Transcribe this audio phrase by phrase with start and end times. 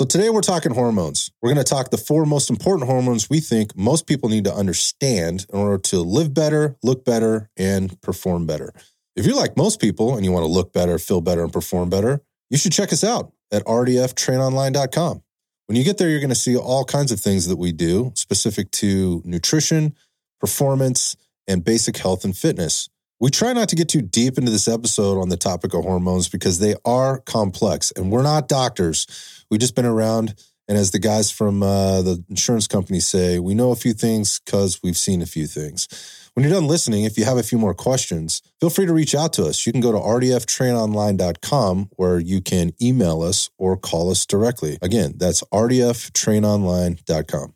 [0.00, 1.30] So today we're talking hormones.
[1.42, 4.54] We're going to talk the four most important hormones we think most people need to
[4.54, 8.72] understand in order to live better, look better, and perform better.
[9.14, 11.90] If you're like most people and you want to look better, feel better, and perform
[11.90, 15.22] better, you should check us out at rdftrainonline.com.
[15.66, 18.12] When you get there, you're going to see all kinds of things that we do
[18.14, 19.94] specific to nutrition,
[20.40, 21.14] performance,
[21.46, 22.88] and basic health and fitness.
[23.20, 26.30] We try not to get too deep into this episode on the topic of hormones
[26.30, 29.44] because they are complex and we're not doctors.
[29.50, 30.34] We've just been around.
[30.68, 34.40] And as the guys from uh, the insurance company say, we know a few things
[34.40, 35.86] because we've seen a few things.
[36.34, 39.14] When you're done listening, if you have a few more questions, feel free to reach
[39.14, 39.66] out to us.
[39.66, 44.78] You can go to rdftrainonline.com where you can email us or call us directly.
[44.80, 47.54] Again, that's rdftrainonline.com.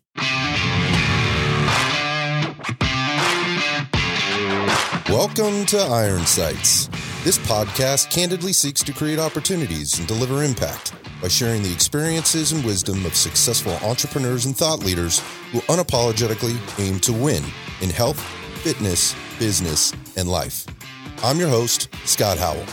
[5.15, 6.87] Welcome to Iron Sights.
[7.23, 12.65] This podcast candidly seeks to create opportunities and deliver impact by sharing the experiences and
[12.65, 15.19] wisdom of successful entrepreneurs and thought leaders
[15.53, 17.41] who unapologetically aim to win
[17.79, 18.19] in health,
[18.61, 20.65] fitness, business, and life.
[21.23, 22.65] I'm your host, Scott Howell.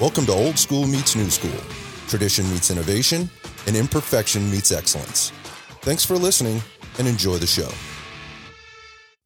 [0.00, 1.60] Welcome to Old School Meets New School.
[2.08, 3.28] Tradition meets innovation,
[3.66, 5.28] and imperfection meets excellence.
[5.82, 6.62] Thanks for listening
[6.98, 7.68] and enjoy the show.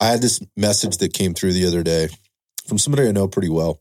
[0.00, 2.08] I had this message that came through the other day
[2.66, 3.80] from somebody I know pretty well.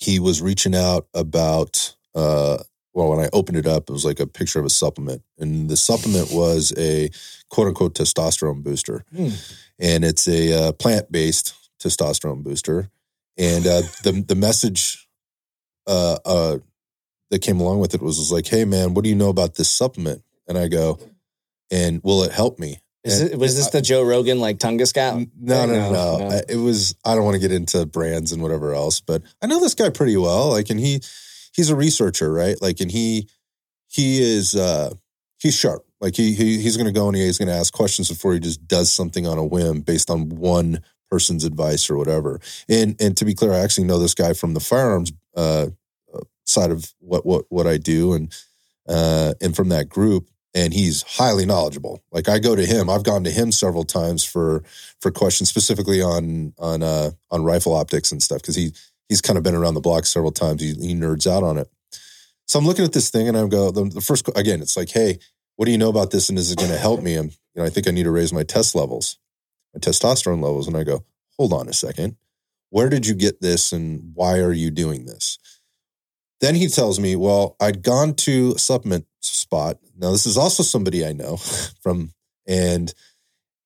[0.00, 2.58] He was reaching out about, uh,
[2.94, 5.22] well, when I opened it up, it was like a picture of a supplement.
[5.38, 7.10] And the supplement was a
[7.50, 9.04] quote unquote testosterone booster.
[9.14, 9.56] Mm.
[9.78, 12.90] And it's a uh, plant based testosterone booster.
[13.36, 15.08] And uh, the, the message
[15.86, 16.58] uh, uh,
[17.30, 19.54] that came along with it was, was like, hey, man, what do you know about
[19.54, 20.22] this supplement?
[20.46, 20.98] And I go,
[21.70, 22.80] and will it help me?
[23.04, 24.58] It, was this the Joe Rogan like?
[25.38, 26.40] No, no, no, no, no.
[26.48, 26.94] It was.
[27.04, 29.90] I don't want to get into brands and whatever else, but I know this guy
[29.90, 30.50] pretty well.
[30.50, 31.00] Like, and he
[31.52, 32.60] he's a researcher, right?
[32.60, 33.28] Like, and he
[33.86, 34.94] he is uh
[35.38, 35.84] he's sharp.
[36.00, 38.40] Like he, he he's going to go and he's going to ask questions before he
[38.40, 42.40] just does something on a whim based on one person's advice or whatever.
[42.68, 45.66] And and to be clear, I actually know this guy from the firearms uh,
[46.14, 48.32] uh side of what what what I do, and
[48.88, 52.02] uh, and from that group and he's highly knowledgeable.
[52.10, 54.62] Like I go to him, I've gone to him several times for
[55.00, 58.72] for questions specifically on on uh, on rifle optics and stuff because he
[59.08, 60.60] he's kind of been around the block several times.
[60.60, 61.68] He, he nerds out on it.
[62.46, 64.62] So I'm looking at this thing and I go the, the first again.
[64.62, 65.18] It's like, hey,
[65.56, 67.14] what do you know about this, and is it going to help me?
[67.16, 69.18] And you know, I think I need to raise my test levels,
[69.74, 70.66] my testosterone levels.
[70.66, 71.04] And I go,
[71.36, 72.16] hold on a second,
[72.70, 75.38] where did you get this, and why are you doing this?
[76.40, 79.78] Then he tells me, well, I'd gone to a supplement spot.
[79.98, 81.36] Now, this is also somebody I know
[81.82, 82.12] from,
[82.46, 82.92] and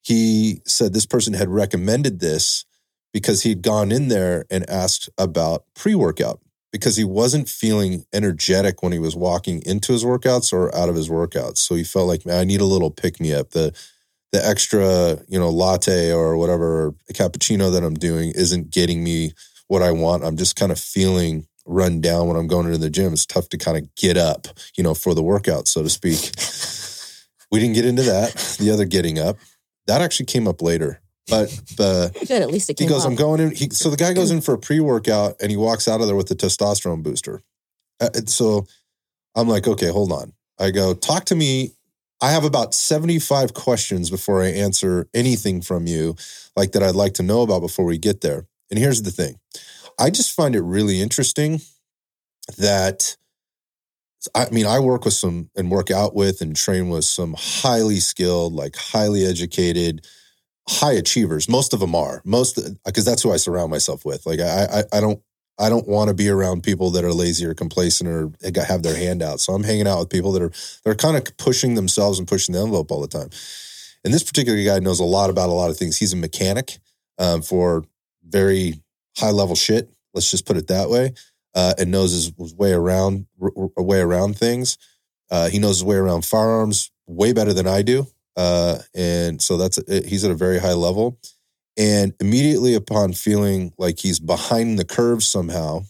[0.03, 2.65] he said this person had recommended this
[3.13, 6.41] because he'd gone in there and asked about pre workout
[6.73, 10.97] because he wasn't feeling energetic when he was walking into his workouts or out of
[10.97, 11.59] his workouts.
[11.59, 13.51] So he felt like, man, I need a little pick me up.
[13.51, 13.73] The
[14.33, 19.35] the extra, you know, latte or whatever cappuccino that I'm doing isn't getting me
[19.69, 20.25] what I want.
[20.25, 23.13] I'm just kind of feeling run down when I'm going into the gym.
[23.13, 24.47] It's tough to kind of get up,
[24.77, 26.31] you know, for the workout, so to speak.
[27.51, 28.57] we didn't get into that.
[28.59, 29.39] The other getting up
[29.87, 31.01] that actually came up later.
[31.29, 33.11] But the good, at least it he goes, up.
[33.11, 33.53] I'm going in.
[33.53, 36.07] He, so the guy goes in for a pre workout and he walks out of
[36.07, 37.43] there with the testosterone booster.
[38.01, 38.67] Uh, so
[39.37, 40.33] I'm like, okay, hold on.
[40.59, 41.73] I go, talk to me.
[42.21, 46.17] I have about 75 questions before I answer anything from you,
[46.57, 48.47] like that I'd like to know about before we get there.
[48.71, 49.37] And here's the thing
[49.99, 51.61] I just find it really interesting
[52.59, 53.17] that
[54.35, 57.99] I mean, I work with some and work out with and train with some highly
[57.99, 60.07] skilled, like highly educated,
[60.69, 61.49] high achievers.
[61.49, 64.25] Most of them are most because that's who I surround myself with.
[64.25, 65.21] Like I, I, I don't,
[65.59, 68.33] I don't want to be around people that are lazy or complacent or
[68.65, 69.41] have their hand out.
[69.41, 70.53] So I'm hanging out with people that are
[70.85, 73.29] they're kind of pushing themselves and pushing the envelope all the time.
[74.05, 75.97] And this particular guy knows a lot about a lot of things.
[75.97, 76.79] He's a mechanic
[77.19, 77.85] um, for
[78.25, 78.83] very
[79.17, 79.91] high level shit.
[80.15, 81.15] Let's just put it that way.
[81.55, 84.79] Uh, and knows his, way around r- way around things.
[85.31, 88.07] Uh, he knows his way around firearms way better than I do.
[88.37, 91.19] Uh, and so that's he's at a very high level.
[91.77, 95.83] And immediately upon feeling like he's behind the curve somehow,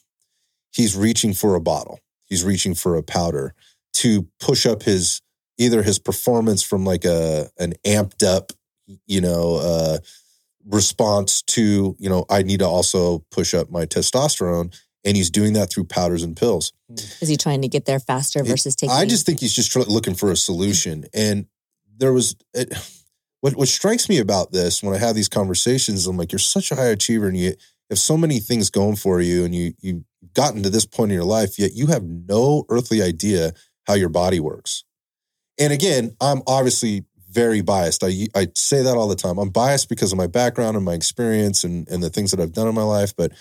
[0.72, 2.00] he's reaching for a bottle.
[2.24, 3.54] He's reaching for a powder
[3.94, 5.20] to push up his
[5.58, 8.52] either his performance from like a an amped up,
[9.06, 9.98] you know, uh,
[10.66, 14.76] response to, you know, I need to also push up my testosterone.
[15.04, 16.72] And he's doing that through powders and pills.
[16.88, 17.22] Mm.
[17.22, 18.94] Is he trying to get there faster versus taking?
[18.94, 21.06] I just think he's just looking for a solution.
[21.12, 21.46] And
[21.96, 22.72] there was, it,
[23.40, 26.70] what, what strikes me about this when I have these conversations, I'm like, you're such
[26.70, 27.54] a high achiever and you
[27.90, 30.04] have so many things going for you and you, you've
[30.34, 33.54] gotten to this point in your life, yet you have no earthly idea
[33.88, 34.84] how your body works.
[35.58, 38.04] and again, I'm obviously very biased.
[38.04, 39.38] I I say that all the time.
[39.38, 42.52] I'm biased because of my background and my experience and and the things that I've
[42.52, 43.14] done in my life.
[43.16, 43.32] But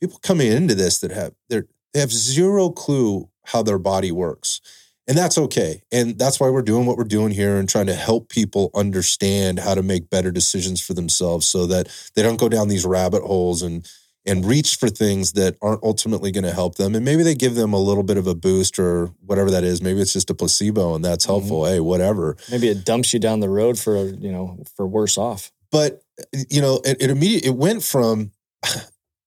[0.00, 4.60] people coming into this that have they're they have zero clue how their body works.
[5.06, 5.82] And that's okay.
[5.90, 9.58] And that's why we're doing what we're doing here and trying to help people understand
[9.58, 13.22] how to make better decisions for themselves so that they don't go down these rabbit
[13.22, 13.90] holes and
[14.28, 16.94] and reach for things that aren't ultimately going to help them.
[16.94, 19.82] And maybe they give them a little bit of a boost or whatever that is.
[19.82, 21.62] Maybe it's just a placebo and that's helpful.
[21.62, 21.74] Mm-hmm.
[21.74, 22.36] Hey, whatever.
[22.50, 25.50] Maybe it dumps you down the road for, you know, for worse off.
[25.72, 26.02] But,
[26.48, 28.32] you know, it, it immediately, it went from,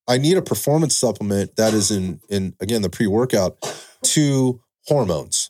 [0.07, 3.57] I need a performance supplement that is in, in again, the pre workout
[4.03, 5.40] to hormones.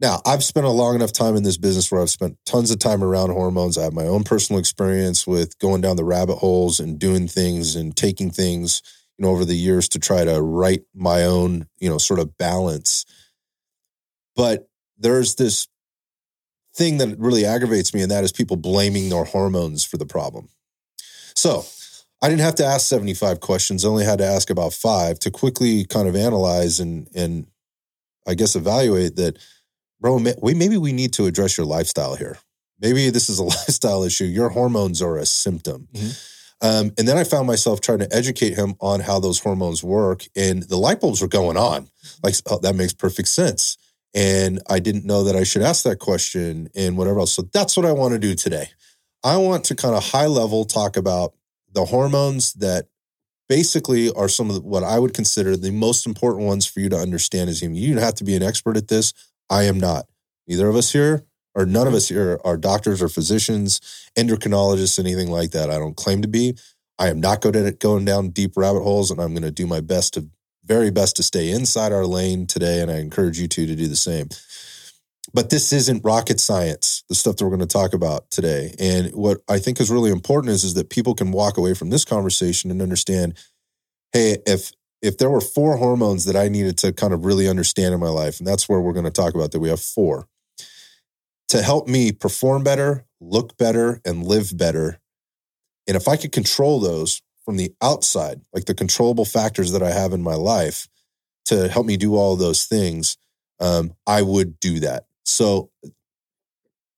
[0.00, 2.78] Now, I've spent a long enough time in this business where I've spent tons of
[2.78, 3.76] time around hormones.
[3.76, 7.76] I have my own personal experience with going down the rabbit holes and doing things
[7.76, 8.82] and taking things,
[9.18, 12.38] you know, over the years to try to write my own, you know, sort of
[12.38, 13.04] balance.
[14.34, 15.68] But there's this
[16.74, 20.48] thing that really aggravates me, and that is people blaming their hormones for the problem.
[21.34, 21.66] So
[22.22, 25.30] I didn't have to ask 75 questions, I only had to ask about five to
[25.30, 27.46] quickly kind of analyze and and
[28.26, 29.38] I guess evaluate that
[30.00, 32.38] bro, we, maybe we need to address your lifestyle here.
[32.80, 34.24] Maybe this is a lifestyle issue.
[34.24, 35.88] Your hormones are a symptom.
[35.92, 36.10] Mm-hmm.
[36.62, 40.26] Um, and then I found myself trying to educate him on how those hormones work,
[40.36, 41.88] and the light bulbs were going on.
[42.22, 43.78] Like, oh, that makes perfect sense.
[44.14, 47.32] And I didn't know that I should ask that question and whatever else.
[47.32, 48.68] So that's what I want to do today.
[49.22, 51.34] I want to kind of high level talk about
[51.72, 52.86] the hormones that
[53.48, 56.88] basically are some of the, what I would consider the most important ones for you
[56.88, 57.76] to understand as human.
[57.76, 59.12] You don't have to be an expert at this.
[59.50, 60.06] I am not.
[60.46, 61.96] Neither of us here, or none of mm-hmm.
[61.96, 63.80] us here, are doctors or physicians,
[64.16, 65.70] endocrinologists, anything like that.
[65.70, 66.56] I don't claim to be.
[66.98, 69.66] I am not good at going down deep rabbit holes, and I'm going to do
[69.66, 70.28] my best to,
[70.64, 72.80] very best to stay inside our lane today.
[72.80, 74.28] And I encourage you two to do the same.
[75.32, 78.74] But this isn't rocket science, the stuff that we're going to talk about today.
[78.78, 81.90] And what I think is really important is, is that people can walk away from
[81.90, 83.36] this conversation and understand
[84.12, 87.94] hey, if if there were four hormones that I needed to kind of really understand
[87.94, 90.28] in my life, and that's where we're going to talk about that we have four
[91.48, 95.00] to help me perform better, look better, and live better.
[95.88, 99.90] And if I could control those from the outside, like the controllable factors that I
[99.90, 100.86] have in my life
[101.46, 103.16] to help me do all those things,
[103.58, 105.06] um, I would do that.
[105.24, 105.70] So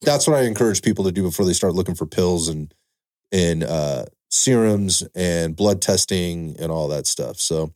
[0.03, 2.75] that's what I encourage people to do before they start looking for pills and
[3.31, 7.39] and uh, serums and blood testing and all that stuff.
[7.39, 7.73] So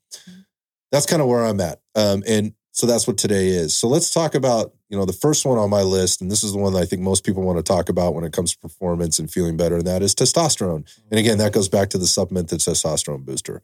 [0.91, 1.81] that's kind of where I'm at.
[1.95, 3.77] Um, and so that's what today is.
[3.77, 6.53] So let's talk about, you know, the first one on my list, and this is
[6.53, 8.59] the one that I think most people want to talk about when it comes to
[8.59, 10.91] performance and feeling better, and that is testosterone.
[11.11, 13.63] And again, that goes back to the supplement, the testosterone booster.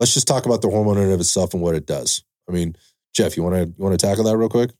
[0.00, 2.24] Let's just talk about the hormone in of itself and what it does.
[2.48, 2.76] I mean,
[3.14, 4.70] Jeff, you want to you want to tackle that real quick?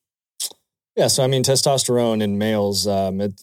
[0.96, 3.40] Yeah, so I mean, testosterone in males, um, it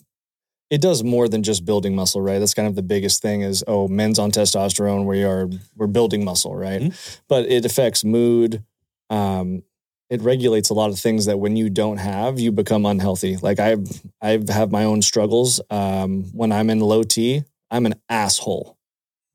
[0.69, 2.39] it does more than just building muscle, right?
[2.39, 6.23] That's kind of the biggest thing is oh, men's on testosterone, we are we're building
[6.23, 6.81] muscle, right?
[6.81, 7.21] Mm-hmm.
[7.27, 8.63] But it affects mood.
[9.09, 9.63] Um,
[10.09, 13.37] it regulates a lot of things that when you don't have, you become unhealthy.
[13.37, 13.77] Like I
[14.21, 15.61] I have my own struggles.
[15.69, 18.77] Um, when I'm in low T, I'm an asshole,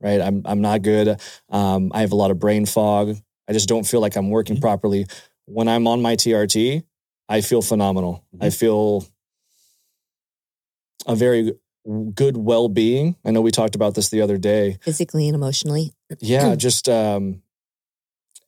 [0.00, 0.21] right?
[0.21, 1.21] I'm I'm not good.
[1.49, 3.17] Um, I have a lot of brain fog.
[3.49, 4.62] I just don't feel like I'm working mm-hmm.
[4.62, 5.06] properly.
[5.47, 6.85] When I'm on my TRT,
[7.29, 8.25] I feel phenomenal.
[8.35, 8.44] Mm-hmm.
[8.44, 9.05] I feel
[11.07, 11.55] a very
[12.15, 13.17] good well-being.
[13.25, 14.79] I know we talked about this the other day.
[14.83, 15.93] Physically and emotionally.
[16.21, 17.43] Yeah, just um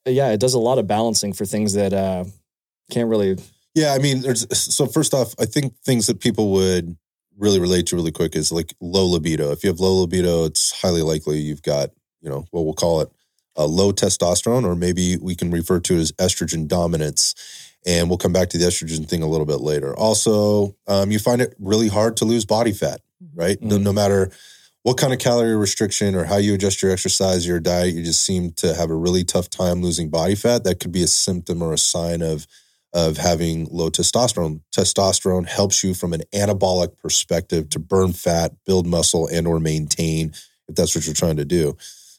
[0.06, 2.24] yeah, it does a lot of balancing for things that uh
[2.90, 3.38] can't really
[3.74, 6.96] Yeah, I mean there's so first off, I think things that people would
[7.38, 9.50] really relate to really quick is like low libido.
[9.52, 11.90] If you have low libido, it's highly likely you've got,
[12.20, 13.10] you know, what we'll call it
[13.56, 17.34] a low testosterone, or maybe we can refer to it as estrogen dominance.
[17.84, 19.96] And we'll come back to the estrogen thing a little bit later.
[19.96, 23.38] Also, um, you find it really hard to lose body fat, mm-hmm.
[23.38, 23.58] right?
[23.58, 23.68] Mm-hmm.
[23.68, 24.30] No, no, matter
[24.82, 28.24] what kind of calorie restriction or how you adjust your exercise, your diet, you just
[28.24, 30.64] seem to have a really tough time losing body fat.
[30.64, 32.46] That could be a symptom or a sign of
[32.94, 34.60] of having low testosterone.
[34.70, 40.34] Testosterone helps you from an anabolic perspective to burn fat, build muscle, and or maintain
[40.68, 41.74] if that's what you're trying to do.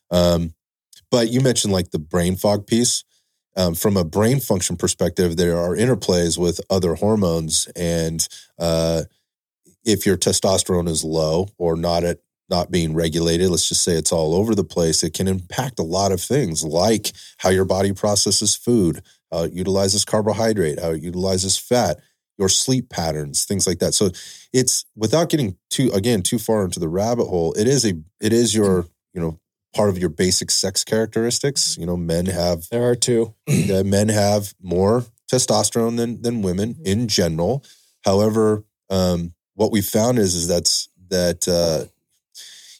[0.09, 0.55] Um,
[1.11, 3.03] but you mentioned like the brain fog piece
[3.55, 9.03] um, from a brain function perspective, there are interplays with other hormones, and uh,
[9.85, 12.19] if your testosterone is low or not at
[12.49, 15.83] not being regulated, let's just say it's all over the place, it can impact a
[15.83, 21.01] lot of things like how your body processes food, how it utilizes carbohydrate, how it
[21.01, 21.99] utilizes fat,
[22.37, 23.93] your sleep patterns, things like that.
[23.93, 24.09] So
[24.51, 28.33] it's without getting too again too far into the rabbit hole, it is a it
[28.33, 29.39] is your you know
[29.73, 31.77] part of your basic sex characteristics.
[31.77, 33.33] You know, men have there are two.
[33.47, 36.85] men have more testosterone than than women mm-hmm.
[36.85, 37.63] in general.
[38.05, 41.85] However, um, what we found is is that's that uh,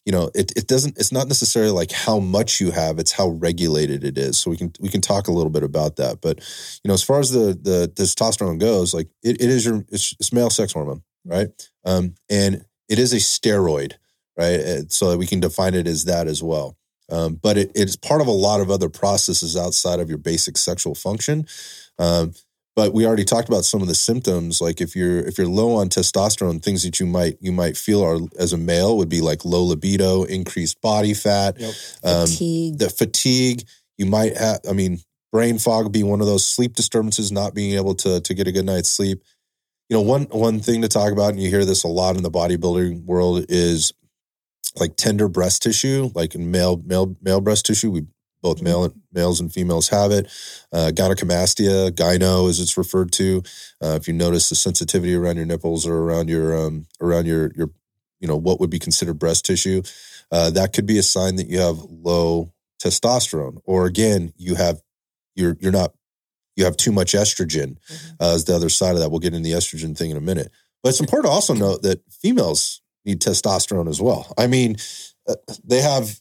[0.05, 3.29] you know it it doesn't it's not necessarily like how much you have it's how
[3.29, 6.39] regulated it is so we can we can talk a little bit about that but
[6.83, 10.13] you know as far as the the testosterone goes like it, it is your it's,
[10.19, 11.49] it's male sex hormone right
[11.85, 13.93] um and it is a steroid
[14.37, 16.77] right so that we can define it as that as well
[17.11, 20.57] um, but it, it's part of a lot of other processes outside of your basic
[20.57, 21.45] sexual function
[21.99, 22.33] um,
[22.75, 25.75] but we already talked about some of the symptoms like if you're if you're low
[25.75, 29.21] on testosterone things that you might you might feel are as a male would be
[29.21, 31.73] like low libido increased body fat Yep.
[32.03, 32.77] um, Fatigue.
[32.79, 33.63] the fatigue
[33.97, 34.99] you might have i mean
[35.31, 38.51] brain fog being one of those sleep disturbances not being able to to get a
[38.51, 39.21] good night's sleep
[39.89, 42.23] you know one one thing to talk about and you hear this a lot in
[42.23, 43.93] the bodybuilding world is
[44.75, 48.05] like tender breast tissue like in male male male breast tissue we
[48.41, 50.25] both male males and females have it.
[50.73, 53.41] Uh, gynecomastia gyno as it's referred to.
[53.81, 57.51] Uh, if you notice the sensitivity around your nipples or around your um, around your
[57.55, 57.69] your
[58.19, 59.81] you know what would be considered breast tissue
[60.31, 62.51] uh, that could be a sign that you have low
[62.81, 64.81] testosterone or again you have
[65.35, 65.93] you're you're not
[66.55, 67.77] you have too much estrogen
[68.21, 69.09] uh, is the other side of that.
[69.09, 70.51] We'll get into the estrogen thing in a minute.
[70.83, 74.33] But it's important to also note that females need testosterone as well.
[74.37, 74.77] I mean
[75.27, 76.19] uh, they have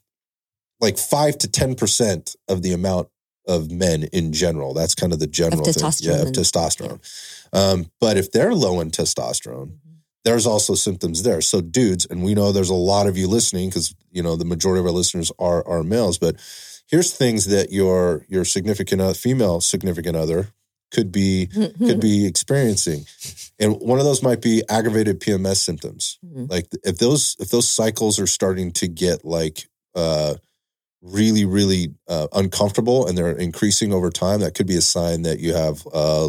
[0.81, 3.09] like 5 to 10% of the amount
[3.47, 4.75] of men in general.
[4.75, 5.75] That's kind of the general thing.
[6.01, 7.49] Yeah of testosterone.
[7.53, 9.79] um, but if they're low in testosterone
[10.25, 11.41] there's also symptoms there.
[11.41, 14.45] So dudes, and we know there's a lot of you listening because you know the
[14.45, 16.37] majority of our listeners are are males, but
[16.87, 20.49] here's things that your your significant female significant other
[20.93, 23.05] could be could be experiencing.
[23.59, 26.19] And one of those might be aggravated PMS symptoms.
[26.25, 26.51] Mhm.
[26.51, 30.35] Like if those if those cycles are starting to get like uh
[31.01, 35.41] really really uh, uncomfortable and they're increasing over time, that could be a sign that
[35.41, 36.29] you have uh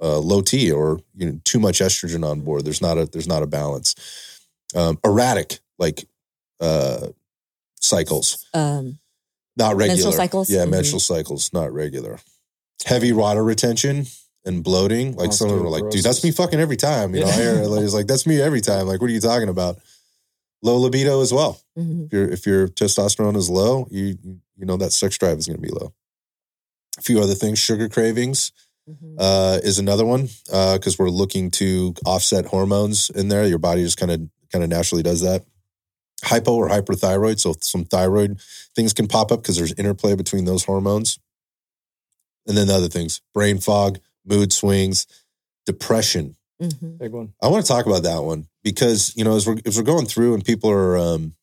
[0.00, 2.64] uh, low T or you know too much estrogen on board.
[2.64, 3.94] There's not a there's not a balance.
[4.74, 6.06] Um, erratic like
[6.60, 7.08] uh,
[7.80, 8.98] cycles, Um,
[9.56, 9.88] not regular.
[9.94, 10.50] Menstrual cycles?
[10.50, 10.70] Yeah, Mhm.
[10.70, 12.18] menstrual cycles, not regular.
[12.86, 14.06] Heavy water retention
[14.44, 15.14] and bloating.
[15.16, 17.14] Like some of them are like, dude, that's me fucking every time.
[17.14, 17.54] You know, I hear
[17.84, 18.86] it's like that's me every time.
[18.86, 19.78] Like, what are you talking about?
[20.62, 21.60] Low libido as well.
[21.78, 22.06] mhm.
[22.06, 24.16] If your if your testosterone is low, you
[24.56, 25.92] you know that sex drive is going to be low.
[26.98, 28.50] A few other things, sugar cravings
[28.90, 29.16] Mhm.
[29.18, 33.44] uh, is another one because we're looking to offset hormones in there.
[33.46, 34.20] Your body just kind of
[34.50, 35.44] kind of naturally does that.
[36.24, 38.40] Hypo or hyperthyroid, so some thyroid
[38.74, 41.18] things can pop up because there's interplay between those hormones.
[42.48, 45.06] And then the other things: brain fog, mood swings,
[45.66, 46.36] depression.
[46.60, 46.98] Mhm.
[46.98, 47.34] Big one.
[47.40, 50.06] I want to talk about that one because you know as we're as we're going
[50.06, 51.34] through and people are um,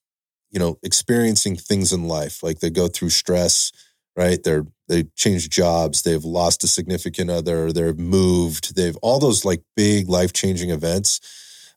[0.51, 3.71] you know experiencing things in life like they go through stress,
[4.17, 4.41] right?
[4.43, 9.63] They're they change jobs, they've lost a significant other, they've moved, they've all those like
[9.75, 11.19] big life changing events,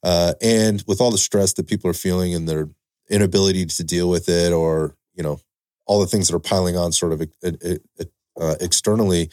[0.03, 2.69] uh, and with all the stress that people are feeling and their
[3.09, 5.41] inability to deal with it, or you know
[5.87, 8.05] all the things that are piling on sort of uh,
[8.40, 9.30] uh, externally,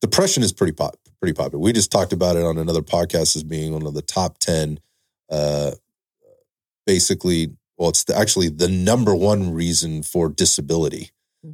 [0.00, 1.62] depression is pretty pop, pretty popular.
[1.62, 4.80] We just talked about it on another podcast as being one of the top ten.
[5.30, 5.72] Uh,
[6.86, 11.10] basically, well, it's the, actually the number one reason for disability,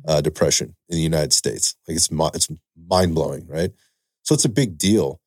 [0.07, 1.77] uh, depression in the United States.
[1.87, 2.49] Like it's it's
[2.89, 3.71] mind blowing, right?
[4.23, 5.21] So it's a big deal.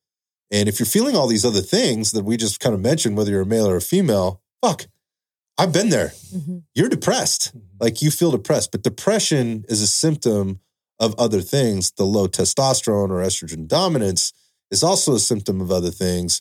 [0.50, 3.30] And if you're feeling all these other things that we just kind of mentioned, whether
[3.30, 4.86] you're a male or a female, fuck,
[5.58, 6.12] I've been there.
[6.34, 6.62] Mhm.
[6.74, 7.52] You're depressed.
[7.78, 10.60] Like you feel depressed, but depression is a symptom
[11.00, 11.92] of other things.
[11.92, 14.32] The low testosterone or estrogen dominance
[14.70, 16.40] is also a symptom of other things.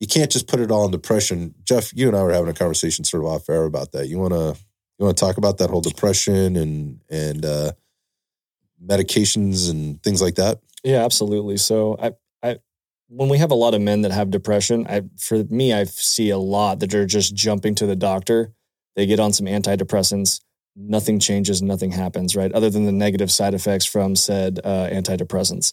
[0.00, 1.54] You can't just put it all in depression.
[1.64, 4.08] Jeff, you and I were having a conversation sort of off air about that.
[4.08, 4.54] You wanna
[4.98, 7.72] you wanna talk about that whole depression and and uh,
[8.84, 10.60] medications and things like that?
[10.84, 11.56] Yeah, absolutely.
[11.56, 12.58] So I, I,
[13.08, 16.30] when we have a lot of men that have depression, I, for me, I see
[16.30, 18.52] a lot that are just jumping to the doctor.
[18.96, 20.40] They get on some antidepressants.
[20.74, 21.62] Nothing changes.
[21.62, 22.34] Nothing happens.
[22.34, 25.72] Right, other than the negative side effects from said uh, antidepressants.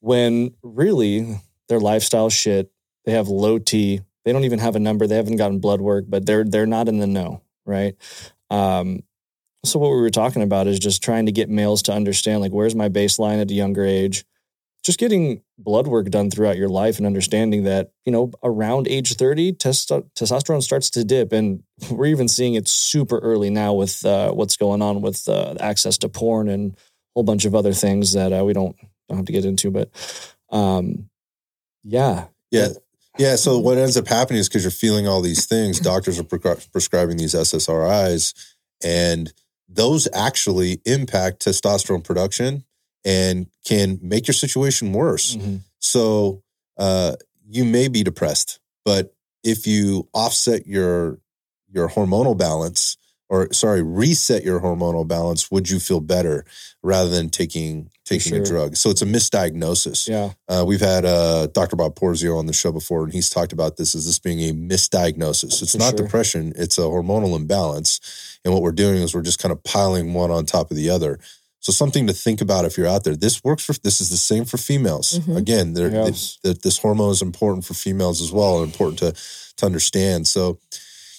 [0.00, 2.70] When really their lifestyle shit,
[3.04, 4.00] they have low T.
[4.24, 5.06] They don't even have a number.
[5.06, 7.42] They haven't gotten blood work, but they're they're not in the know.
[7.64, 7.94] Right.
[8.50, 9.02] Um,
[9.64, 12.52] so what we were talking about is just trying to get males to understand like
[12.52, 14.24] where's my baseline at a younger age.
[14.88, 19.16] Just getting blood work done throughout your life and understanding that, you know, around age
[19.16, 21.30] 30, testo- testosterone starts to dip.
[21.30, 25.56] And we're even seeing it super early now with uh, what's going on with uh,
[25.60, 26.76] access to porn and a
[27.14, 28.74] whole bunch of other things that uh, we don't,
[29.10, 29.70] don't have to get into.
[29.70, 29.90] But
[30.48, 31.10] um,
[31.84, 32.28] yeah.
[32.50, 32.68] Yeah.
[33.18, 33.36] Yeah.
[33.36, 36.72] So what ends up happening is because you're feeling all these things, doctors are prescri-
[36.72, 38.32] prescribing these SSRIs,
[38.82, 39.34] and
[39.68, 42.64] those actually impact testosterone production
[43.04, 45.36] and can make your situation worse.
[45.36, 45.60] Mhm.
[45.78, 46.42] So
[46.76, 47.16] uh,
[47.48, 49.14] you may be depressed, But
[49.44, 51.20] if you offset your
[51.70, 52.96] your hormonal balance,
[53.28, 56.46] or sorry, reset your hormonal balance, would you feel better
[56.82, 58.42] rather than taking taking sure.
[58.42, 58.76] a drug?
[58.76, 60.08] So it's a misdiagnosis.
[60.08, 60.32] Yeah.
[60.48, 61.76] Uh, we've had uh, Dr.
[61.76, 64.52] Bob Porzio on the show before, and he's talked about this as this being a
[64.54, 65.62] misdiagnosis.
[65.62, 66.06] It's For not sure.
[66.06, 68.00] depression; it's a hormonal imbalance.
[68.44, 70.88] And what we're doing is we're just kind of piling one on top of the
[70.90, 71.18] other.
[71.68, 73.14] So something to think about if you're out there.
[73.14, 73.74] This works for.
[73.74, 75.18] This is the same for females.
[75.18, 75.36] Mhm.
[75.36, 76.38] Again, they're, Yes.
[76.42, 79.12] that this hormone is important for females as well, and important to
[79.58, 80.26] to understand.
[80.26, 80.58] So,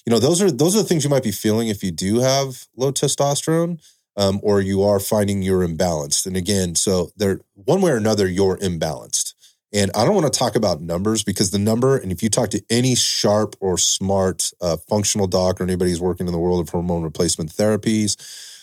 [0.08, 2.20] you know, those are those are the things you might be feeling if you do
[2.22, 3.78] have low testosterone,
[4.18, 6.26] um, or you are finding you're imbalanced.
[6.26, 9.36] And again, so there one way or another, you're imbalanced.
[9.72, 12.50] And I don't want to talk about numbers because the number, and if you talk
[12.50, 16.60] to any sharp or smart uh, functional doc or anybody who's working in the world
[16.60, 18.16] of hormone replacement therapies,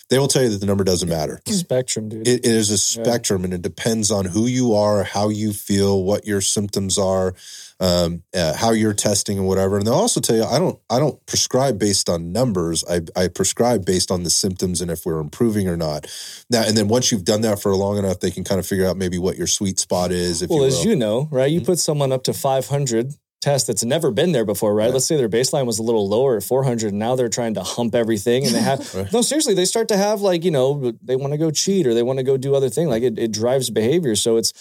[0.08, 1.40] they will tell you that the number doesn't matter.
[1.46, 2.28] Spectrum, dude.
[2.28, 6.04] It, it is a spectrum and it depends on who you are, how you feel,
[6.04, 7.34] what your symptoms are,
[7.80, 9.78] um, uh, how you're testing and whatever.
[9.78, 12.84] And they'll also tell you, I don't, I don't prescribe based on numbers.
[12.88, 16.06] I, I prescribe based on the symptoms and if we're improving or not.
[16.48, 18.86] Now, and then once you've done that for long enough, they can kind of figure
[18.86, 20.40] out maybe what your sweet spot is.
[20.40, 21.50] If well, you as you know, right?
[21.50, 21.66] You Mhm.
[21.66, 24.86] put someone up to 500 test that's never been there before, right?
[24.88, 24.92] Yeah.
[24.94, 26.88] Let's say their baseline was a little lower at 400.
[26.90, 29.12] And now they're trying to hump everything and they have, Right.
[29.12, 31.94] no, seriously, they start to have like, you know, they want to go cheat or
[31.94, 32.88] they want to go do other thing.
[32.88, 34.16] Like it, it drives behavior.
[34.16, 34.52] So it's,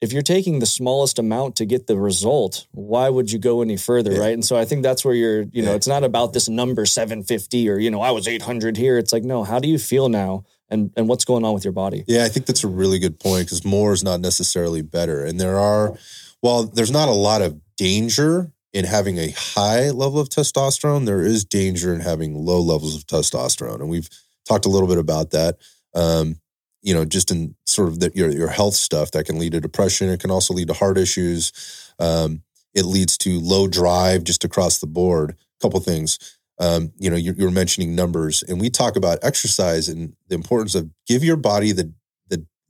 [0.00, 3.76] if you're taking the smallest amount to get the result, why would you go any
[3.76, 4.20] further, Yeah.
[4.20, 4.32] right?
[4.32, 5.76] And so I think that's where you're, you know, Yeah.
[5.76, 8.96] it's not about this number 750 or, you know, I was 800 here.
[8.96, 10.44] It's like, no, how do you feel now?
[10.70, 12.04] And, and what's going on with your body?
[12.06, 15.24] Yeah, I think that's a really good point because more is not necessarily better.
[15.24, 15.98] And there are,
[16.40, 21.22] while there's not a lot of danger in having a high level of testosterone, there
[21.22, 23.80] is danger in having low levels of testosterone.
[23.80, 24.08] And we've
[24.46, 25.56] talked a little bit about that.
[25.94, 26.36] Um,
[26.82, 29.60] you know, just in sort of the, your your health stuff that can lead to
[29.60, 30.10] depression.
[30.10, 31.52] It can also lead to heart issues.
[31.98, 32.42] Um,
[32.74, 35.30] it leads to low drive just across the board.
[35.30, 36.18] A couple things.
[36.58, 40.34] Um, you know, you, you were mentioning numbers, and we talk about exercise and the
[40.34, 41.92] importance of give your body the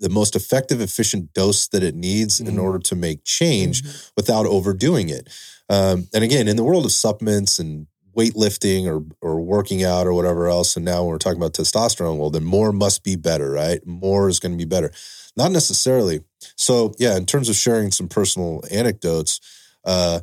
[0.01, 2.63] the most effective, efficient dose that it needs in Mhm.
[2.63, 3.85] order to make change
[4.17, 5.29] without overdoing it.
[5.69, 7.87] Um, and again, in the world of supplements and
[8.17, 12.19] weightlifting or or working out or whatever else, and now when we're talking about testosterone.
[12.19, 13.87] Well, then more must be better, right?
[13.87, 14.91] More is going to be better.
[15.37, 16.21] Not necessarily.
[16.57, 19.41] So yeah, in terms of sharing some personal anecdotes,
[19.85, 20.21] uh,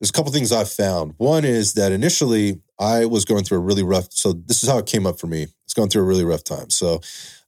[0.00, 1.14] there's a couple things I've found.
[1.16, 4.08] One is that initially I was going through a really rough.
[4.10, 5.46] So this is how it came up for me.
[5.64, 6.70] It's going through a really rough time.
[6.70, 7.00] So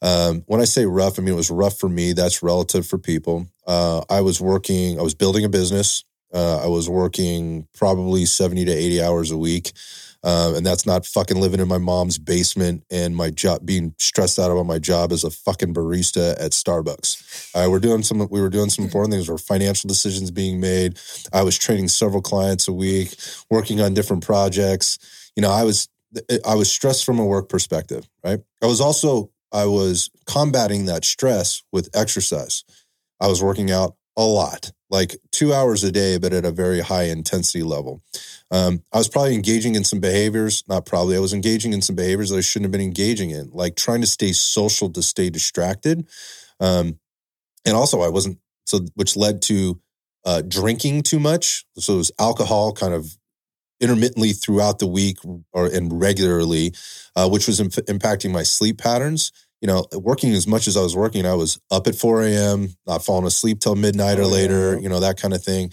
[0.02, 2.12] um, when I say rough, I mean it was rough for me.
[2.12, 3.46] That's relative for people.
[3.66, 4.98] Uh, I was working.
[4.98, 6.04] I was building a business.
[6.32, 9.72] Uh, I was working probably seventy to eighty hours a week.
[10.22, 14.38] Um, and that's not fucking living in my mom's basement and my job being stressed
[14.38, 17.54] out about my job as a fucking barista at Starbucks.
[17.54, 18.18] Uh, we're doing some.
[18.30, 19.30] We were doing some important things.
[19.30, 20.98] Were financial decisions being made.
[21.32, 23.14] I was training several clients a week,
[23.50, 24.98] working on different projects.
[25.36, 25.88] You know, I was
[26.46, 28.08] I was stressed from a work perspective.
[28.24, 28.40] Right.
[28.62, 32.64] I was also I was combating that stress with exercise.
[33.20, 36.80] I was working out a lot, like two hours a day, but at a very
[36.80, 38.02] high intensity level.
[38.50, 41.96] Um, I was probably engaging in some behaviors, not probably, I was engaging in some
[41.96, 45.30] behaviors that I shouldn't have been engaging in, like trying to stay social to stay
[45.30, 46.08] distracted.
[46.58, 46.98] Um,
[47.64, 49.80] and also, I wasn't, so which led to
[50.24, 51.64] uh, drinking too much.
[51.78, 53.16] So it was alcohol kind of
[53.80, 55.18] intermittently throughout the week
[55.52, 56.72] or and regularly,
[57.16, 59.32] uh, which was imp- impacting my sleep patterns.
[59.60, 62.74] You know, working as much as I was working, I was up at 4 a.m.,
[62.86, 65.70] not falling asleep till midnight or Oh, later, you know, that kind of thing.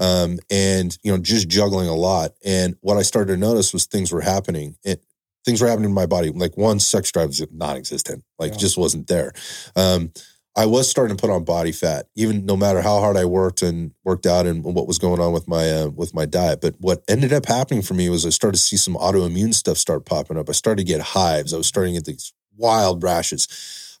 [0.00, 2.32] Um, and, you know, just juggling a lot.
[2.44, 4.76] And what I started to notice was things were happening.
[4.82, 5.04] It,
[5.44, 6.30] things were happening in my body.
[6.30, 8.58] Like one, sex drive was non-existent, like Yeah.
[8.58, 9.32] just wasn't there.
[9.76, 10.12] Um,
[10.58, 13.62] I was starting to put on body fat, even no matter how hard I worked
[13.62, 16.60] and worked out and what was going on with my uh, with my diet.
[16.60, 19.76] But what ended up happening for me was I started to see some autoimmune stuff
[19.78, 20.48] start popping up.
[20.48, 21.54] I started to get hives.
[21.54, 23.46] I was starting to get these wild rashes.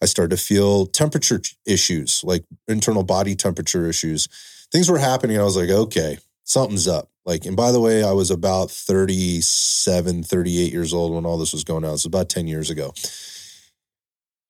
[0.02, 4.26] I started to feel temperature issues, like internal body temperature issues.
[4.72, 5.38] Things were happening.
[5.38, 7.08] I was like, okay, something's up.
[7.24, 11.52] Like, and by the way, I was about 37, 38 years old when all this
[11.52, 11.90] was going on.
[11.90, 12.94] It was about 10 years ago.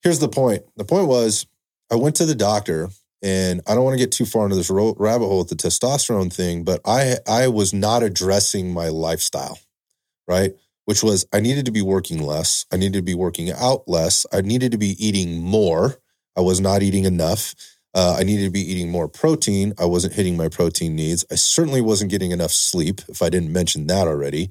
[0.02, 0.62] Here's the point.
[0.76, 1.44] The point was
[1.90, 2.90] I went to the doctor
[3.22, 6.32] and I don't want to get too far into this rabbit hole with the testosterone
[6.32, 9.58] thing, but I I was not addressing my lifestyle,
[10.26, 10.54] right?
[10.84, 14.24] Which was I needed to be working less, I needed to be working out less,
[14.32, 15.98] I needed to be eating more.
[16.36, 17.54] I was not eating enough.
[17.94, 19.72] Uh, I needed to be eating more protein.
[19.76, 21.24] I wasn't hitting my protein needs.
[21.32, 24.50] I certainly wasn't getting enough sleep, if I didn't mention that already.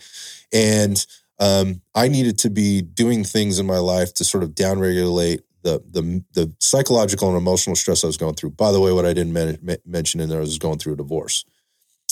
[0.51, 1.05] And
[1.39, 5.81] um, I needed to be doing things in my life to sort of downregulate the
[5.91, 8.51] the the psychological and emotional stress I was going through.
[8.51, 11.43] By the way, what I didn't men- mention in there was going through a divorce.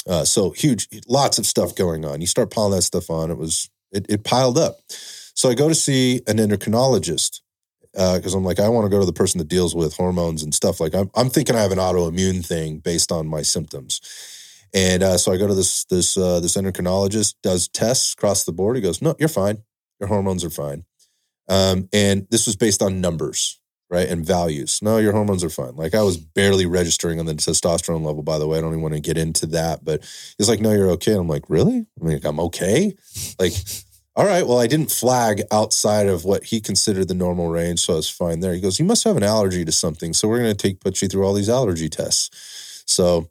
[0.07, 2.21] Uh, so huge, lots of stuff going on.
[2.21, 4.77] You start piling that stuff on, it was it, it piled up.
[4.89, 7.41] So I go to see an endocrinologist
[7.91, 10.43] because uh, I'm like, I want to go to the person that deals with hormones
[10.43, 10.79] and stuff.
[10.79, 14.01] Like I'm, I'm thinking I have an autoimmune thing based on my symptoms.
[14.73, 18.51] And uh, so I go to this this uh, this endocrinologist, does tests across the
[18.51, 18.75] board.
[18.75, 19.59] He goes, "No, you're fine.
[20.01, 20.83] Your hormones are fine."
[21.47, 24.79] Um, and this was based on numbers, right, and values.
[24.81, 25.75] No, your hormones are fine.
[25.75, 28.23] Like I was barely registering on the testosterone level.
[28.23, 29.83] By the way, I don't even want to get into that.
[29.83, 30.01] But
[30.37, 32.95] he's like, "No, you're okay." And I'm like, "Really?" I'm like, "I'm okay."
[33.39, 33.53] Like,
[34.15, 34.47] all right.
[34.47, 38.09] Well, I didn't flag outside of what he considered the normal range, so I was
[38.09, 38.53] fine there.
[38.53, 41.01] He goes, "You must have an allergy to something, so we're going to take put
[41.01, 43.29] you through all these allergy tests." So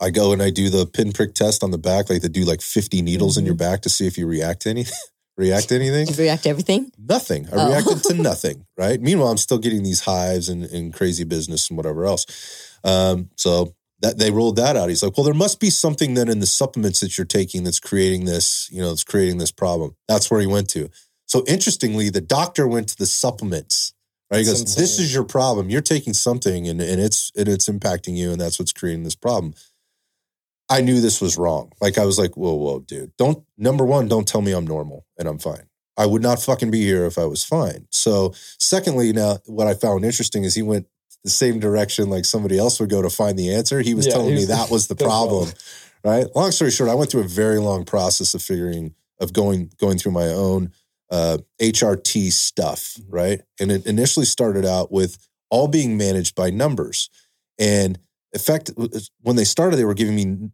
[0.00, 2.62] I go and I do the pinprick test on the back, like they do like
[2.62, 3.40] 50 needles mm-hmm.
[3.40, 3.70] in your mm-hmm.
[3.70, 4.94] back to see if you react to anything.
[5.40, 6.06] React to anything?
[6.06, 6.92] Did you react to everything?
[6.98, 7.48] Nothing.
[7.48, 7.68] I oh.
[7.68, 9.00] reacted to nothing, right?
[9.00, 12.78] Meanwhile, I'm still getting these hives and, and crazy business and whatever else.
[12.84, 14.88] Um, so that they ruled that out.
[14.88, 17.80] He's like, well, there must be something then in the supplements that you're taking that's
[17.80, 19.96] creating this, you know, that's creating this problem.
[20.08, 20.90] That's where he went to.
[21.26, 23.94] So interestingly, the doctor went to the supplements
[24.30, 24.40] Right?
[24.40, 25.70] He goes, "This is your problem.
[25.70, 29.16] You're taking something, and, and it's and it's impacting you, and that's what's creating this
[29.16, 29.54] problem."
[30.70, 31.72] I knew this was wrong.
[31.80, 33.12] Like I was like, whoa, whoa, dude.
[33.16, 35.66] Don't number one, don't tell me I'm normal and I'm fine.
[35.96, 37.86] I would not fucking be here if I was fine.
[37.90, 40.86] So, secondly, now what I found interesting is he went
[41.24, 43.80] the same direction like somebody else would go to find the answer.
[43.80, 45.50] He was yeah, telling he was, me that was the problem.
[46.04, 46.24] right?
[46.34, 49.98] Long story short, I went through a very long process of figuring of going going
[49.98, 50.72] through my own
[51.10, 53.14] uh, HRT stuff, mm-hmm.
[53.14, 53.40] right?
[53.58, 55.18] And it initially started out with
[55.50, 57.10] all being managed by numbers.
[57.58, 57.98] And
[58.32, 58.70] effect
[59.20, 60.50] when they started, they were giving me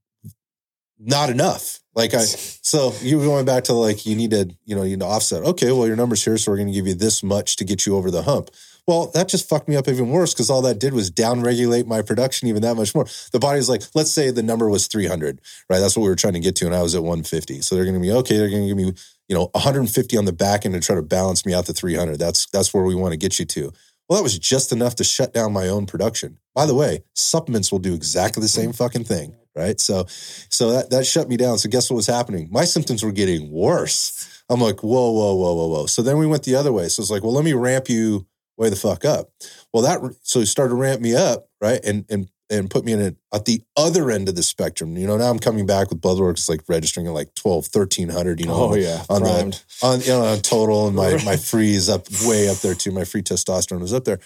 [0.98, 1.80] not enough.
[1.94, 4.90] Like I, so you were going back to like you need to, you know, you
[4.90, 5.42] need to offset.
[5.42, 7.86] Okay, well your numbers here, so we're going to give you this much to get
[7.86, 8.50] you over the hump.
[8.86, 12.02] Well, that just fucked me up even worse because all that did was downregulate my
[12.02, 13.06] production even that much more.
[13.32, 15.80] The body's like, let's say the number was 300, right?
[15.80, 17.62] That's what we were trying to get to, and I was at 150.
[17.62, 18.36] So they're going to be okay.
[18.36, 18.92] They're going to give me,
[19.28, 22.18] you know, 150 on the back end to try to balance me out to 300.
[22.18, 23.72] That's that's where we want to get you to.
[24.08, 26.38] Well, that was just enough to shut down my own production.
[26.54, 29.80] By the way, supplements will do exactly the same fucking thing right?
[29.80, 31.58] So, so that that shut me down.
[31.58, 32.48] So guess what was happening?
[32.50, 34.42] My symptoms were getting worse.
[34.48, 35.86] I'm like, whoa, whoa, whoa, whoa, whoa.
[35.86, 36.88] So then we went the other way.
[36.88, 39.30] So it's like, well, let me ramp you way the fuck up.
[39.72, 41.80] Well, that so he started to ramp me up, right?
[41.84, 44.96] And and and put me in a, at the other end of the spectrum.
[44.96, 46.36] You know, now I'm coming back with blood work.
[46.36, 49.64] It's like registering at like 12, 1300, you know, oh, yeah, on primed.
[49.80, 50.86] the, on, you know, on total.
[50.86, 52.92] And my, my free is up way up there too.
[52.92, 54.20] My free testosterone was up there.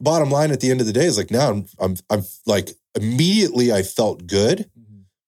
[0.00, 2.70] Bottom line at the end of the day is like, now I'm, I'm, I'm like
[2.94, 4.70] immediately I felt good.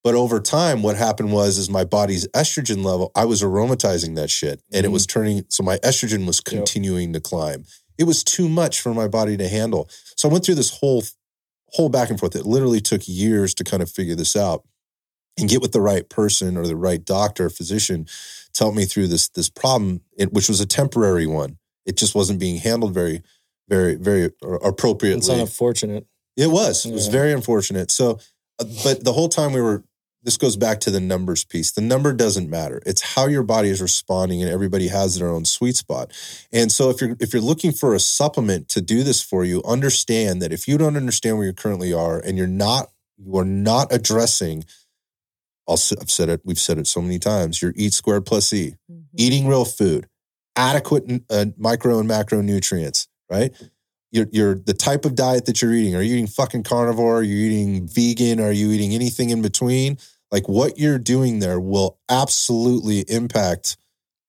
[0.06, 4.30] But over time, what happened was is my body's estrogen level, I was aromatizing that
[4.30, 4.84] shit and mm-hmm.
[4.84, 7.24] it was turning so my estrogen was continuing yep.
[7.24, 7.64] to climb.
[7.98, 9.90] It was too much for my body to handle.
[10.16, 11.02] So I went through this whole
[11.70, 12.36] whole back and forth.
[12.36, 14.62] It literally took years to kind of figure this out
[15.36, 18.06] and get with the right person or the right doctor, physician
[18.54, 21.58] to help me through this this problem, it, which was a temporary one.
[21.84, 23.22] It just wasn't being handled very,
[23.68, 24.30] very, very
[24.62, 25.18] appropriately.
[25.18, 26.06] It's unfortunate.
[26.36, 26.86] It was.
[26.86, 27.90] It was very unfortunate.
[27.90, 28.20] So,
[28.60, 29.82] uh, but the whole time we were
[30.26, 31.70] this goes back to the numbers piece.
[31.70, 32.82] The number doesn't matter.
[32.84, 36.12] It's how your body is responding and everybody has their own sweet spot.
[36.52, 39.62] And so if you're if you're looking for a supplement to do this for you,
[39.64, 43.44] understand that if you don't understand where you currently are and you're not you are
[43.44, 44.64] not addressing
[45.68, 47.60] I'll, I've said it, we've said it so many times.
[47.60, 49.02] Your eat squared plus E, mm-hmm.
[49.16, 50.08] eating real food,
[50.54, 53.52] adequate uh, micro and macronutrients, right?
[54.12, 55.96] You're, you're the type of diet that you're eating.
[55.96, 57.18] Are you eating fucking carnivore?
[57.18, 58.40] Are you eating vegan?
[58.40, 59.98] Are you eating anything in between?
[60.30, 63.76] Like what you're doing there will absolutely impact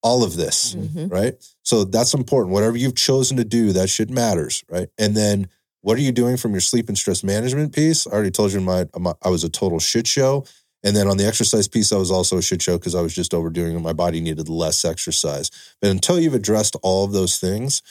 [0.03, 1.07] all of this, mm-hmm.
[1.07, 1.33] right?
[1.63, 2.53] So that's important.
[2.53, 4.89] Whatever you've chosen to do, that shit matters, right?
[4.97, 5.49] And then
[5.81, 8.07] what are you doing from your sleep and stress management piece?
[8.07, 10.45] I already told you my, my I was a total shit show.
[10.83, 13.13] And then on the exercise piece, I was also a shit show because I was
[13.13, 13.79] just overdoing it.
[13.79, 15.49] My body needed less exercise.
[15.81, 17.81] But until you've addressed all of those things,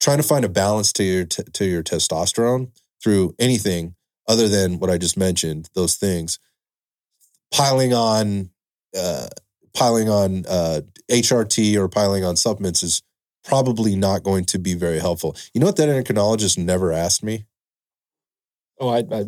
[0.00, 3.94] trying to find a balance to your t- to your testosterone through anything
[4.28, 6.38] other than what I just mentioned, those things,
[7.52, 8.50] piling on
[8.96, 9.28] uh,
[9.74, 13.02] piling on uh, HRT or piling on supplements is
[13.44, 15.36] probably not going to be very helpful.
[15.54, 17.44] You know what that endocrinologist never asked me?
[18.78, 19.24] Oh, I, I...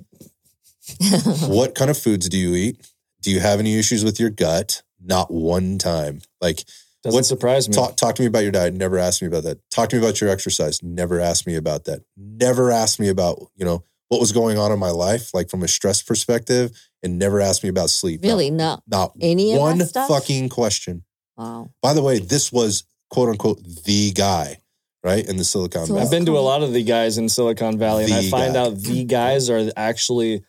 [1.46, 2.90] what kind of foods do you eat?
[3.22, 4.82] Do you have any issues with your gut?
[5.00, 6.20] Not one time.
[6.40, 6.64] Like
[7.02, 7.74] doesn't what, surprise me.
[7.74, 8.72] Talk, talk to me about your diet.
[8.72, 9.58] Never asked me about that.
[9.70, 10.82] Talk to me about your exercise.
[10.82, 12.02] Never asked me about that.
[12.16, 15.62] Never asked me about you know what was going on in my life, like from
[15.62, 16.70] a stress perspective,
[17.04, 18.20] and never asked me about sleep.
[18.24, 21.04] Really, not, not any one fucking question.
[21.36, 21.70] Wow.
[21.82, 24.58] By the way, this was quote unquote the guy,
[25.04, 26.00] right in the Silicon Valley.
[26.00, 28.54] I've been to a lot of the guys in Silicon Valley, the and I find
[28.54, 28.60] guy.
[28.60, 30.42] out the guys are actually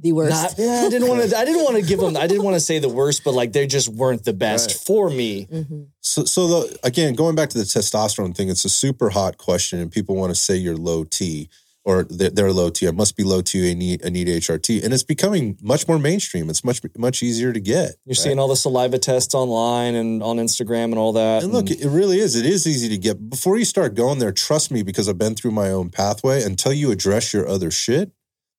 [0.00, 0.30] The worst.
[0.32, 1.36] Not, yeah, I didn't want to.
[1.36, 2.16] I didn't want to give them.
[2.16, 4.80] I didn't want to say the worst, but like they just weren't the best Right.
[4.86, 5.46] for me.
[5.46, 5.86] Mhm.
[6.00, 9.78] So, so the, again, going back to the testosterone thing, it's a super hot question,
[9.78, 11.48] and people want to say you're low T
[11.84, 12.86] or they're, they're low T.
[12.86, 13.70] I must be low T.
[13.70, 16.48] I need, I need HRT, and it's becoming much more mainstream.
[16.50, 17.96] It's much much easier to get.
[18.04, 18.16] You're right?
[18.16, 21.42] seeing all the saliva tests online and on Instagram and all that.
[21.42, 22.36] And look, it really is.
[22.36, 23.30] It is easy to get.
[23.30, 26.42] Before you start going there, trust me, because I've been through my own pathway.
[26.42, 28.12] Until you address your other shit,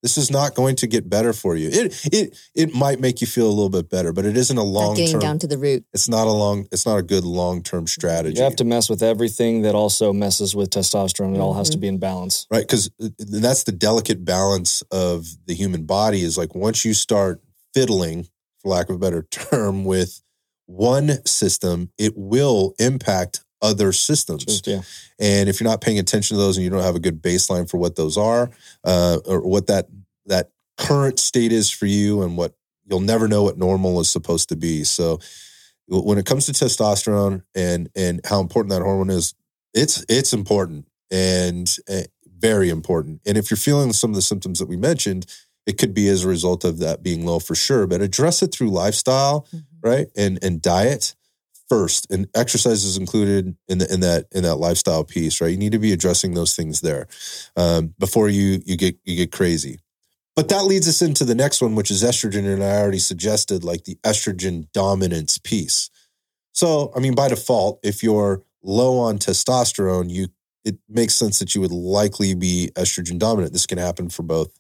[0.04, 1.70] this is not going to get better for you.
[1.72, 4.63] It it it might make you feel a little bit better, but it isn't a
[4.63, 5.22] Not long getting term.
[5.22, 5.86] down to the root.
[5.94, 6.68] it's not a long.
[6.72, 8.38] It's not a good long term strategy.
[8.38, 11.34] you have to mess with everything that also messes with testosterone.
[11.34, 11.82] It all has to mm-hmm.
[11.82, 12.46] be in balance.
[12.52, 16.94] right because uh, that's the delicate balance of the human body is like once you
[16.94, 17.42] start
[17.74, 18.28] fiddling
[18.60, 20.22] for lack of a better term with
[20.66, 24.82] one system it will impact other systems Just yeah.
[25.19, 27.67] and if you're not paying attention to those and you don't have a good baseline
[27.69, 28.52] for what those are
[28.84, 29.88] uh, or what that
[30.28, 32.54] that current state is for you and what
[32.86, 35.19] you'll never know what normal is supposed to be so
[35.88, 39.34] when it comes to testosterone and and how important that hormone is
[39.73, 42.02] it's it's important and uh,
[42.38, 45.26] very important and if you're feeling some of the symptoms that we mentioned
[45.65, 48.52] it could be as a result of that being low for sure but address it
[48.54, 49.63] through lifestyle Mhm.
[49.82, 51.15] right and and diet
[51.69, 55.52] first and exercise is included in the in that in that lifestyle piece right?
[55.52, 57.08] You need to be addressing those things there
[57.56, 59.80] um, before you you get you get crazy.
[60.36, 63.63] But that leads us into the next one which is estrogen and i already suggested
[63.63, 65.89] like the estrogen dominance piece.
[66.54, 70.28] So i mean by default if you're low on testosterone you
[70.65, 73.54] it makes sense that you would likely be estrogen dominant.
[73.54, 74.58] This can happen for both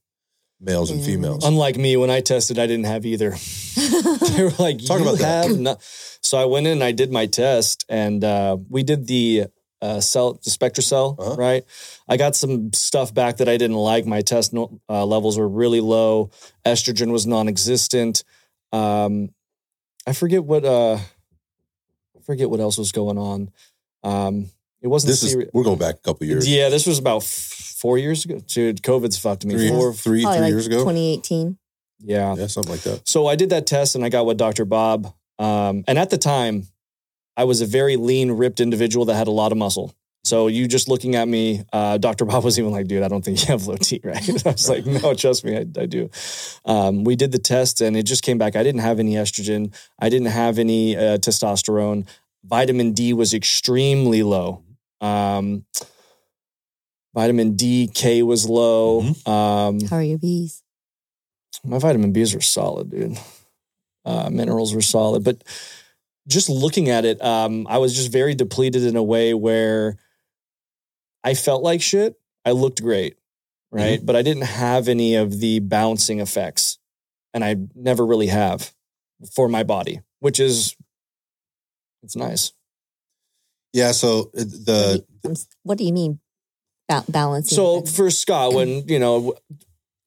[0.63, 3.31] males and females Unlike me, when I tested, I didn't have either.
[3.75, 5.47] they were like, Talk you about that.
[5.47, 5.77] have no-"
[6.21, 9.45] So I went in and I did my test, and uh, we did the
[9.81, 11.35] uh, cell, the SpectraCell, Uh-huh.
[11.35, 11.63] right?
[12.07, 14.05] I got some stuff back that I didn't like.
[14.05, 16.31] My test no, uh, levels were really low.
[16.65, 18.23] Estrogen was non-existent.
[18.71, 19.29] Um,
[20.07, 20.63] I forget what.
[20.65, 20.95] Uh,
[22.15, 23.51] I forget what else was going on.
[24.03, 24.49] Um,
[24.81, 25.11] it wasn't.
[25.11, 28.23] this is we're going back a couple years yeah, this was about f- four years
[28.23, 28.39] ago.
[28.47, 29.55] Dude, COVID's fucked me.
[29.55, 31.57] three, Four, three, three like years ago 2018.
[31.99, 32.33] yeah.
[32.35, 34.63] yeah something like that So I did that test and I got with Dr.
[34.63, 35.13] Bob.
[35.37, 36.67] Um, and at the time,
[37.35, 39.93] I was a very lean, ripped individual that had a lot of muscle.
[40.23, 42.23] So you just looking at me, uh, Dr.
[42.23, 44.29] Bob was even like, dude, I don't think you have low T, right?
[44.47, 46.09] I was like, no, trust me, I, I do.
[46.63, 48.55] Um, we did the test and it just came back.
[48.55, 49.73] I didn't have any estrogen.
[49.99, 52.07] I didn't have any uh, testosterone.
[52.45, 54.63] Vitamin D was extremely low.
[55.01, 55.65] Um,
[57.13, 59.01] vitamin D, K was low.
[59.25, 60.63] Um, How are your B's?
[61.63, 63.17] my vitamin B's were solid, dude.
[64.05, 65.43] Uh, minerals were solid, but
[66.27, 69.97] just looking at it, um, I was just very depleted in a way where
[71.23, 72.19] I felt like shit.
[72.45, 73.17] I looked great,
[73.71, 74.05] right?
[74.05, 76.79] But I didn't have any of the bouncing effects,
[77.33, 78.73] and I never really have
[79.33, 80.75] for my body, which is
[82.01, 82.51] it's nice.
[83.71, 83.93] Yeah.
[83.93, 86.19] So uh, the what do you mean?
[86.89, 87.55] Ba- balancing.
[87.55, 87.89] So it?
[87.89, 89.33] for Scott, when you know,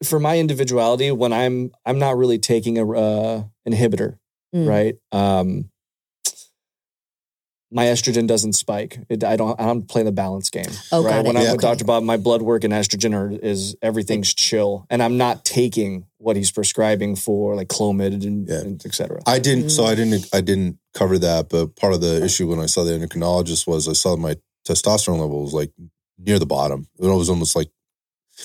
[0.04, 4.18] for my individuality, when I'm I'm not really taking a uh, inhibitor,
[4.54, 4.68] Mm.
[4.68, 4.94] right?
[5.12, 5.70] Um,
[7.72, 9.00] my estrogen doesn't spike.
[9.08, 9.60] It, I don't.
[9.60, 10.66] I'm playing the balance game.
[10.92, 11.10] Oh, right.
[11.10, 11.26] got it.
[11.26, 11.52] When I'm Yeah.
[11.52, 11.84] with Dr.
[11.84, 16.36] Bob, my blood work and estrogen are is everything's chill, and I'm not taking what
[16.36, 18.60] he's prescribing for like Clomid and, Yeah.
[18.60, 19.20] and et cetera.
[19.26, 19.70] I didn't.
[19.70, 19.86] So Mm.
[19.88, 20.26] I didn't.
[20.32, 21.48] I didn't cover that.
[21.48, 24.36] But part of the issue when I saw the endocrinologist was I saw my
[24.66, 25.72] testosterone levels like
[26.18, 26.88] near the bottom.
[26.98, 27.68] It was almost like,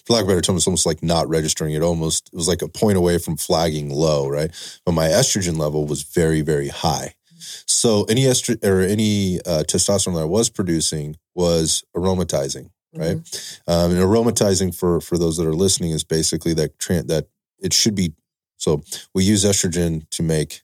[0.06, 1.74] for lack of a better term, it's almost like not registering.
[1.74, 4.52] It almost it was like a point away from flagging low, right?
[4.86, 7.16] But my estrogen level was very, very high.
[7.66, 13.18] So any estrogen or any uh, testosterone that I was producing was aromatizing right?
[13.68, 17.28] Um, and aromatizing for for those that are listening is basically that tran that
[17.60, 18.14] it should be.
[18.58, 20.62] So we use estrogen to make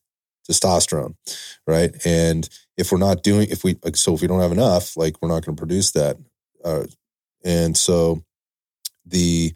[0.49, 1.15] testosterone,
[1.65, 1.95] right?
[2.05, 5.15] And if we're not doing, if we like, so if we don't have enough, like
[5.21, 6.17] we're not going to produce that.
[6.63, 6.83] Uh,
[7.43, 8.21] and so
[9.05, 9.53] the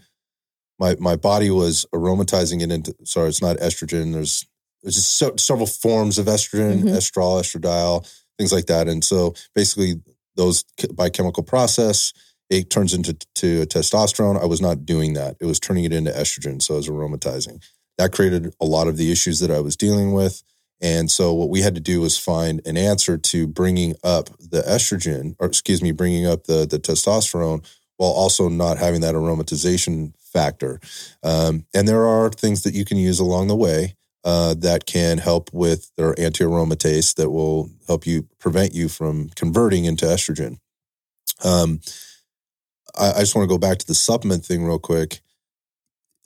[0.80, 2.96] my my body was aromatizing it into.
[3.04, 4.14] Sorry, it's not estrogen.
[4.14, 4.46] There's
[4.84, 6.96] there's just so, several forms of estrogen, Mhm.
[6.96, 8.88] estrol, estradiol, things like that.
[8.88, 10.02] And so basically,
[10.36, 12.14] those by chemical process
[12.50, 14.42] it turns into to testosterone.
[14.42, 15.38] I was not doing that.
[15.40, 16.62] It was turning it into estrogen.
[16.62, 17.64] So I was aromatizing.
[17.98, 20.44] That created a lot of the issues that I was dealing with.
[20.82, 24.62] And so what we had to do was find an answer to bringing up the
[24.62, 27.66] estrogen, or excuse me, bringing up the the testosterone
[27.98, 30.80] while also not having that aromatization factor.
[31.22, 35.20] Um, and there are things that you can use along the way uh, that can
[35.20, 40.58] help with their anti-aromatase that will help you prevent you from converting into estrogen.
[41.44, 41.82] Um,
[42.98, 45.22] I, I just want to go back to the supplement thing real quick.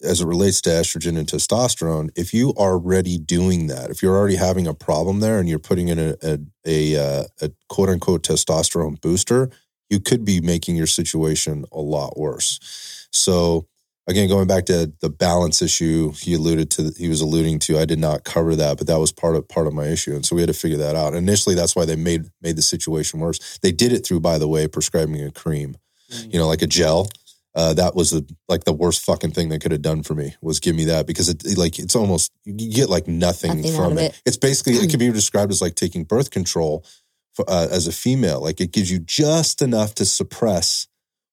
[0.05, 4.17] As it relates to estrogen and testosterone, if you are already doing that, if you're
[4.17, 7.89] already having a problem there and you're putting in a, a, a, uh, a quote
[7.89, 9.49] unquote testosterone booster,
[9.89, 13.07] you could be making your situation a lot worse.
[13.11, 13.67] So,
[14.07, 17.85] again, going back to the balance issue, he alluded to, he was alluding to, I
[17.85, 20.35] did not cover that, but that was part of part of my issue, and so
[20.35, 21.13] we had to figure that out.
[21.13, 23.57] Initially, that's why they made made the situation worse.
[23.59, 25.77] They did it through, by the way, prescribing a cream,
[26.11, 26.31] mm-hmm.
[26.31, 27.09] you know, like a gel
[27.55, 30.35] uh, that was the, like the worst fucking thing they could have done for me
[30.41, 33.97] was give me that because it like it's almost you get like nothing, nothing from
[33.97, 34.11] it.
[34.11, 34.21] it.
[34.25, 36.85] It's basically it can be described as like taking birth control
[37.33, 38.41] for, uh, as a female.
[38.41, 40.87] Like it gives you just enough to suppress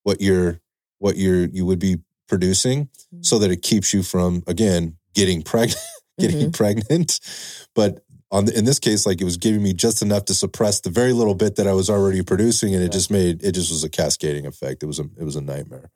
[0.05, 0.61] what you're
[0.99, 3.23] what you're you would be producing, mm-hmm.
[3.23, 5.81] so that it keeps you from again getting pregnant,
[6.21, 6.51] getting mm-hmm.
[6.51, 7.19] pregnant.
[7.75, 10.81] But on the, in this case, like it was giving me just enough to suppress
[10.81, 13.73] the very little bit that I was already producing, and it just made it just
[13.73, 14.85] was a cascading effect.
[14.85, 15.91] It was a it was a nightmare.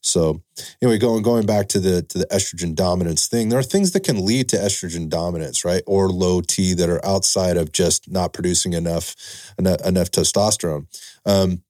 [0.00, 0.42] So
[0.80, 4.04] anyway, going going back to the to the estrogen dominance thing, there are things that
[4.04, 5.82] can lead to estrogen dominance, right?
[5.86, 9.14] Or low T that are outside of just not producing enough
[9.58, 10.86] enough, enough testosterone.
[11.26, 11.62] Um,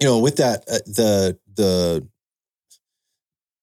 [0.00, 2.08] you know, with that, uh, the the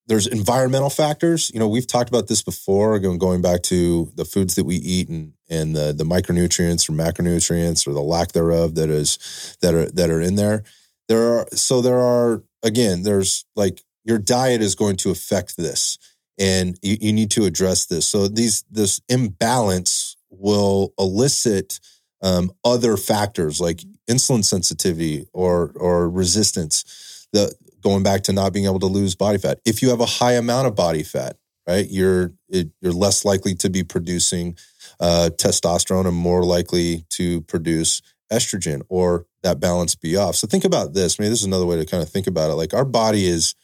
[0.08, 1.50] there's environmental factors.
[1.52, 4.76] You know, we've talked about this before, going going back to the foods that we
[4.76, 9.74] eat and and the the micronutrients or macronutrients or the lack thereof that is that
[9.74, 10.64] are that are in there.
[11.08, 15.98] There are so there are again, there's like your diet is going to affect this
[16.38, 18.06] and you, you need to address this.
[18.06, 21.80] So these this imbalance will elicit
[22.22, 27.26] um, other factors like insulin sensitivity or or resistance.
[27.32, 29.60] The going back to not being able to lose body fat.
[29.64, 33.54] If you have a high amount of body fat, right, you're it, you're less likely
[33.56, 34.56] to be producing
[35.00, 40.34] uh, testosterone and more likely to produce estrogen or that balance be off.
[40.36, 41.18] So think about this.
[41.18, 42.54] Maybe this is another way to kind of think about it.
[42.54, 43.54] Like our body is,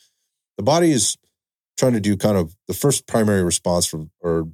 [0.57, 1.17] the body is
[1.77, 4.49] trying to do kind of the first primary response for, or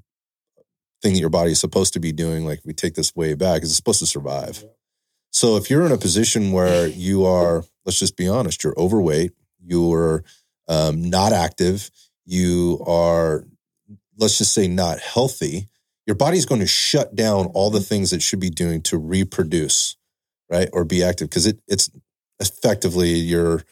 [1.02, 2.44] thing that your body is supposed to be doing.
[2.44, 4.64] Like we take this way back, is it's supposed to survive.
[5.33, 9.33] So if you're in a position where you are, let's just be honest, you're overweight,
[9.62, 10.24] you're
[10.68, 11.90] um, not active,
[12.24, 13.44] you are,
[14.18, 15.68] let's just say, not healthy.
[16.06, 17.85] Your body's going to shut down all the mm-hmm.
[17.85, 19.96] things it should be doing to reproduce
[20.50, 20.68] right?
[20.72, 21.90] Or be active because it it's
[22.40, 23.62] effectively you're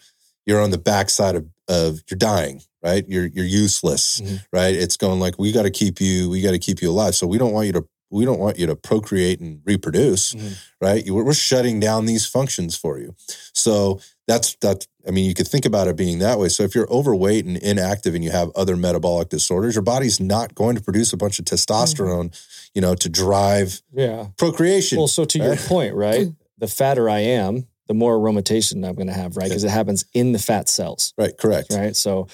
[0.47, 3.05] you're on the backside of of you're dying, right?
[3.09, 4.37] You're you're useless, mm-hmm.
[4.53, 4.75] right?
[4.75, 7.15] It's going like we got to keep you, we got to keep you alive.
[7.15, 10.55] So we don't want you to we don't want you to procreate and reproduce, mm-hmm.
[10.81, 11.05] right?
[11.09, 13.15] We're shutting down these functions for you.
[13.53, 14.87] So that's that.
[15.07, 16.49] I mean, you could think about it being that way.
[16.49, 20.55] So if you're overweight and inactive and you have other metabolic disorders, your body's not
[20.55, 22.71] going to produce a bunch of testosterone, mm-hmm.
[22.75, 24.99] you know, to drive yeah procreation.
[24.99, 25.47] Well, so to right?
[25.47, 26.29] your point, right?
[26.59, 29.49] the fatter I am, the more aromatase I'm going to have, right?
[29.49, 31.15] Because it happens in the fat cells.
[31.17, 31.37] Right.
[31.37, 31.73] Correct.
[31.73, 31.97] Right.
[31.97, 32.29] So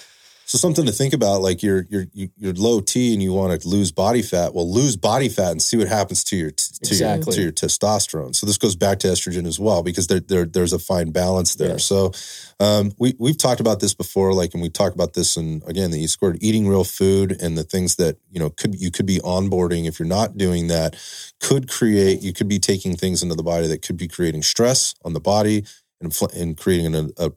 [0.55, 3.67] so something to think about, like you're you're you're low T and you want to
[3.67, 4.53] lose body fat.
[4.53, 7.35] Well, lose body fat and see what happens to your to exactly.
[7.35, 8.35] your to your testosterone.
[8.35, 11.55] So this goes back to estrogen as well because there, there there's a fine balance
[11.55, 11.73] there.
[11.73, 11.85] Yes.
[11.85, 12.13] So
[12.59, 15.91] um, we we've talked about this before, like, and we talked about this and again
[15.91, 19.05] the E squared eating real food and the things that you know could you could
[19.05, 20.95] be onboarding if you're not doing that
[21.41, 24.95] could create you could be taking things into the body that could be creating stress
[25.03, 25.65] on the body
[26.01, 27.31] and, and creating a, a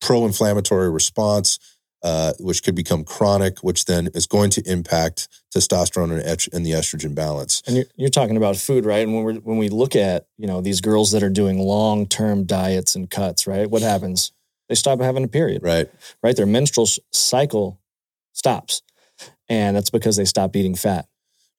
[0.00, 1.58] pro-inflammatory response
[2.06, 6.70] uh, which could become chronic, which then is going to impact testosterone and, and the
[6.70, 7.64] estrogen balance.
[7.66, 9.04] And you're, you're, talking about food, right?
[9.04, 12.06] And when we when we look at you know these girls that are doing long
[12.06, 13.68] term diets and cuts, right?
[13.68, 14.30] What happens?
[14.68, 15.90] They stop having a period, right?
[16.22, 16.36] Right.
[16.36, 17.80] Their menstrual cycle
[18.34, 18.82] stops,
[19.48, 21.08] and that's because they stopped eating fat.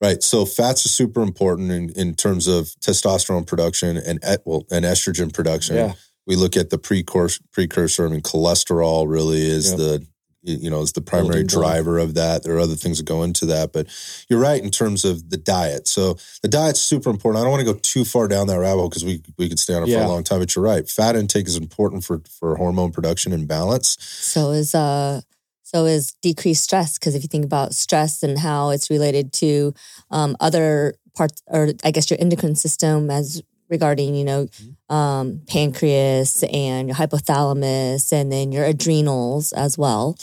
[0.01, 0.23] Right.
[0.23, 5.33] So fats are super important in, in terms of testosterone production and well and estrogen
[5.33, 5.75] production.
[5.75, 5.93] Yeah.
[6.25, 8.07] We look at the precursor precursor.
[8.07, 9.77] I mean, cholesterol really is yep.
[9.77, 10.07] the
[10.43, 12.43] you know, is the primary driver of that.
[12.43, 13.88] There are other things that go into that, but
[14.30, 15.88] you're right in terms of the diet.
[15.88, 17.41] So the diet's super important.
[17.41, 19.60] I don't want to go too far down that rabbit hole because we we could
[19.60, 20.00] stay on it yeah.
[20.00, 20.39] for a long time.
[20.39, 20.88] But you're right.
[20.88, 23.97] Fat intake is important for for hormone production and balance.
[24.00, 25.22] So is uh
[25.64, 29.74] so is decreased stress because if you think about stress and how it's related to
[30.09, 34.95] um, other parts, or I guess your endocrine system as regarding, you know, mm-hmm.
[34.95, 40.18] um, pancreas and your hypothalamus and then your adrenals as well.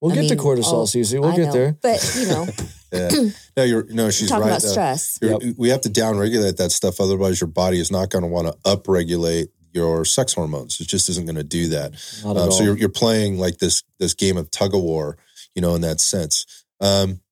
[0.00, 1.20] We'll I get mean, to cortisol, oh, Cece.
[1.20, 1.76] We'll I get know, there.
[1.82, 2.46] But, you know.
[2.92, 3.10] yeah.
[3.56, 4.50] No, you're no, she's talking right.
[4.50, 5.18] about stress.
[5.20, 5.56] Yep.
[5.58, 7.00] We have to downregulate that stuff.
[7.00, 10.80] Otherwise, your body is not going to want to upregulate your sex hormones.
[10.80, 11.92] It just isn't going to do that.
[12.24, 15.18] Um, so you're, you're playing like this this game of tug of war,
[15.54, 16.64] you know, in that sense.
[16.80, 17.29] Um, we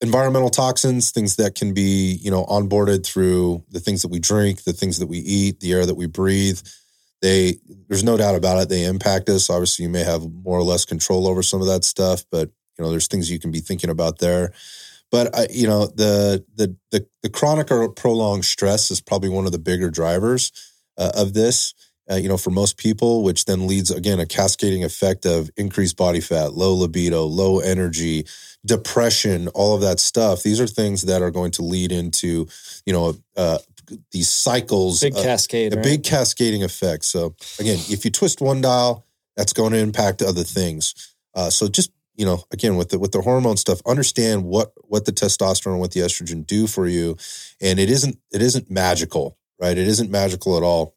[0.00, 4.64] environmental toxins, things that can be, you know, onboarded through the things that we drink,
[4.64, 6.60] the things that we eat, the air that we breathe.
[7.20, 8.68] They there's no doubt about it.
[8.68, 9.50] They impact us.
[9.50, 12.84] Obviously, you may have more or less control over some of that stuff, but you
[12.84, 14.52] know, there's things you can be thinking about there.
[15.10, 19.44] But I, you know, the the the, the chronic or prolonged stress is probably one
[19.44, 20.50] of the bigger drivers
[20.96, 21.74] uh, of this.
[22.10, 25.96] Uh, you know, for most people, which then leads again a cascading effect of increased
[25.96, 28.24] body fat, low libido, low energy,
[28.64, 30.42] depression, all of that stuff.
[30.42, 32.46] These are things that are going to lead into,
[32.84, 33.58] you know, uh,
[34.12, 35.84] these cycles, big cascade, a right?
[35.84, 37.04] big cascading effect.
[37.04, 39.06] So again, if you twist one dial,
[39.36, 41.14] that's going to impact other things.
[41.34, 45.06] Uh, so just you know, again with the with the hormone stuff, understand what what
[45.06, 47.16] the testosterone, what the estrogen do for you,
[47.60, 49.78] and it isn't it isn't magical, right?
[49.78, 50.94] It isn't magical at all,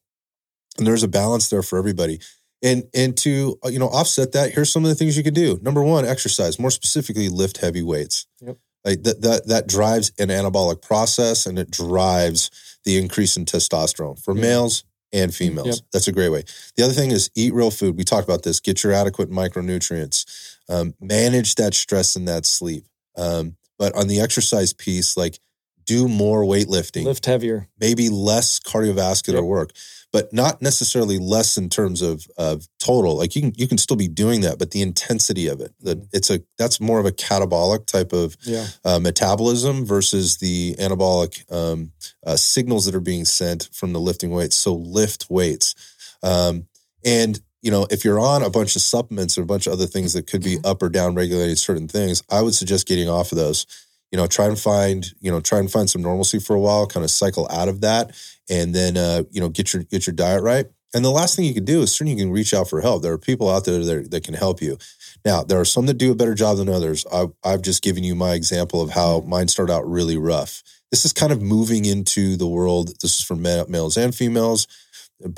[0.77, 2.19] and there's a balance there for everybody.
[2.63, 5.33] And and to uh, you know offset that, here's some of the things you can
[5.33, 5.59] do.
[5.61, 6.57] Number one, exercise.
[6.59, 8.25] More specifically, lift heavy weights.
[8.41, 8.57] Yep.
[8.85, 12.49] Like that that that drives an anabolic process, and it drives
[12.85, 14.41] the increase in testosterone for Yeah.
[14.41, 15.67] males and females.
[15.67, 15.77] Yep.
[15.91, 16.43] That's a great way.
[16.77, 17.97] The other thing is eat real food.
[17.97, 18.59] We talked about this.
[18.59, 20.25] Get your adequate micronutrients.
[20.69, 22.85] Um, manage that stress and that sleep.
[23.17, 25.39] Um, but on the exercise piece, like
[25.85, 27.67] do more weightlifting, Lift heavier.
[27.79, 29.43] maybe less cardiovascular Yep.
[29.43, 29.71] work,
[30.13, 33.17] but not necessarily less in terms of of total.
[33.17, 36.07] Like you can you can still be doing that, but the intensity of it, that
[36.13, 38.67] it's a that's more of a catabolic type of Yeah.
[38.85, 41.91] uh, metabolism versus the anabolic um,
[42.25, 44.55] uh, signals that are being sent from the lifting weights.
[44.55, 45.73] So lift weights,
[46.21, 46.67] um,
[47.03, 49.87] and you know if you're on a bunch of supplements or a bunch of other
[49.87, 53.31] things that could be up or down regulating certain things, I would suggest getting off
[53.31, 53.65] of those.
[54.11, 56.85] You know, try and find you know try and find some normalcy for a while,
[56.85, 58.11] kind of cycle out of that,
[58.49, 60.67] and then uh, you know get your get your diet right.
[60.95, 63.01] And the last thing you can do is certainly you can reach out for help.
[63.01, 64.77] There are people out there that, that can help you.
[65.25, 67.03] Now, there are some that do a better job than others.
[67.11, 70.61] I, I've just given you my example of how mine started out really rough.
[70.91, 72.89] This is kind of moving into the world.
[73.01, 74.67] This is for ma- males and females.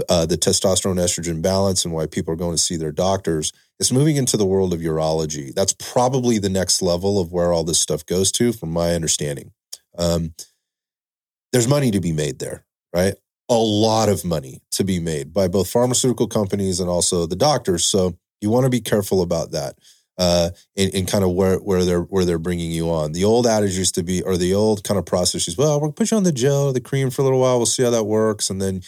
[0.10, 3.54] Uh, the testosterone estrogen balance and why people are going to see their doctors.
[3.80, 5.54] It's moving into the world of urology.
[5.54, 9.52] That's probably the next level of where all this stuff goes to, from my understanding.
[9.98, 10.34] Um,
[11.54, 12.65] there's money to be made there,
[12.96, 13.14] right?
[13.50, 17.86] A lot of money to be made by both pharmaceutical companies and also the doctors.
[17.86, 19.76] So you want to be careful about that
[20.18, 23.12] uh, in, in kind of where, where they're where they're bringing you on.
[23.12, 25.92] The old adage used to be, or the old kind of process is, well, we'll
[25.92, 27.58] put you on the gel, or the cream for a little while.
[27.58, 28.82] We'll see how that works, and then,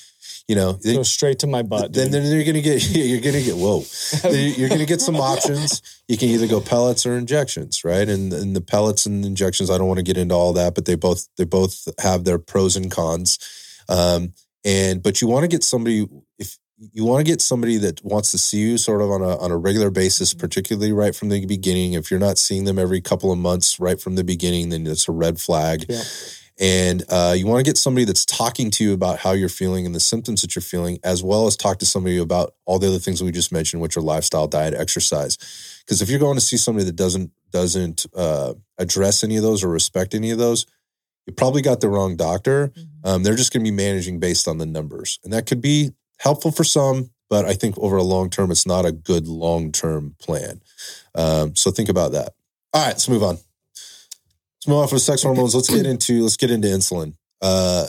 [0.48, 1.94] you know, then, Go straight to my butt.
[1.94, 2.24] then, dude.
[2.24, 3.84] then you're gonna get you're gonna get whoa,
[4.32, 5.82] you're gonna get some options.
[6.08, 8.08] You can either go pellets or injections, right?
[8.08, 10.86] And and the pellets and injections, I don't want to get into all that, but
[10.86, 13.38] they both they both have their pros and cons.
[13.90, 14.34] Um,
[14.66, 16.08] and but you want to get somebody
[16.38, 16.58] if
[16.92, 19.52] you want to get somebody that wants to see you sort of on a on
[19.52, 21.94] a regular basis, particularly right from the beginning.
[21.94, 25.08] If you're not seeing them every couple of months right from the beginning, then it's
[25.08, 25.86] a red flag.
[25.90, 26.04] Yeah.
[26.60, 29.86] And uh, you want to get somebody that's talking to you about how you're feeling
[29.86, 32.88] and the symptoms that you're feeling, as well as talk to somebody about all the
[32.88, 35.38] other things we just mentioned, which are lifestyle, diet, exercise.
[35.86, 39.64] Because if you're going to see somebody that doesn't doesn't uh, address any of those
[39.64, 40.66] or respect any of those,
[41.28, 42.72] you probably got the wrong doctor.
[43.04, 45.92] Um, they're just going to be managing based on the numbers, and that could be
[46.18, 49.72] helpful for some, but I think over a long term, it's not a good long
[49.72, 50.62] term plan.
[51.14, 52.34] Um, so think about that.
[52.74, 53.36] All right, let's move on.
[53.36, 55.54] Let's move on from sex hormones.
[55.54, 57.14] Let's get into let's get into insulin.
[57.42, 57.88] Uh,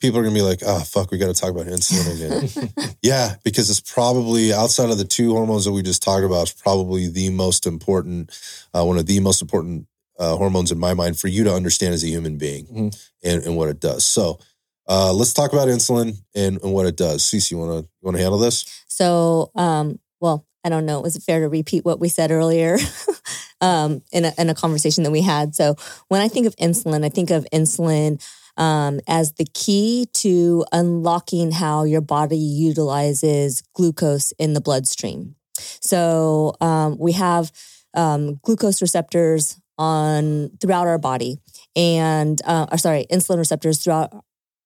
[0.00, 3.36] people are gonna be like, "Oh fuck, we got to talk about insulin again." yeah,
[3.44, 6.50] because it's probably outside of the two hormones that we just talked about.
[6.50, 8.30] It's probably the most important,
[8.74, 9.86] uh, one of the most important
[10.18, 13.08] uh, hormones in my mind for you to understand as a human being Mhm.
[13.22, 14.04] and, and what it does.
[14.04, 14.38] So.
[14.86, 17.22] Uh, let's talk about insulin and, and what it does.
[17.22, 18.66] Cece, you want to you want to handle this?
[18.86, 21.00] So, um, well, I don't know.
[21.00, 22.76] Was it fair to repeat what we said earlier
[23.62, 25.54] um, in, a, in a conversation that we had?
[25.54, 25.76] So,
[26.08, 28.22] when I think of insulin, I think of insulin
[28.58, 35.36] um, as the key to unlocking how your body utilizes glucose in the bloodstream.
[35.80, 37.50] So, um, we have
[37.94, 41.38] um, glucose receptors on throughout our body,
[41.74, 44.12] and uh, or sorry, insulin receptors throughout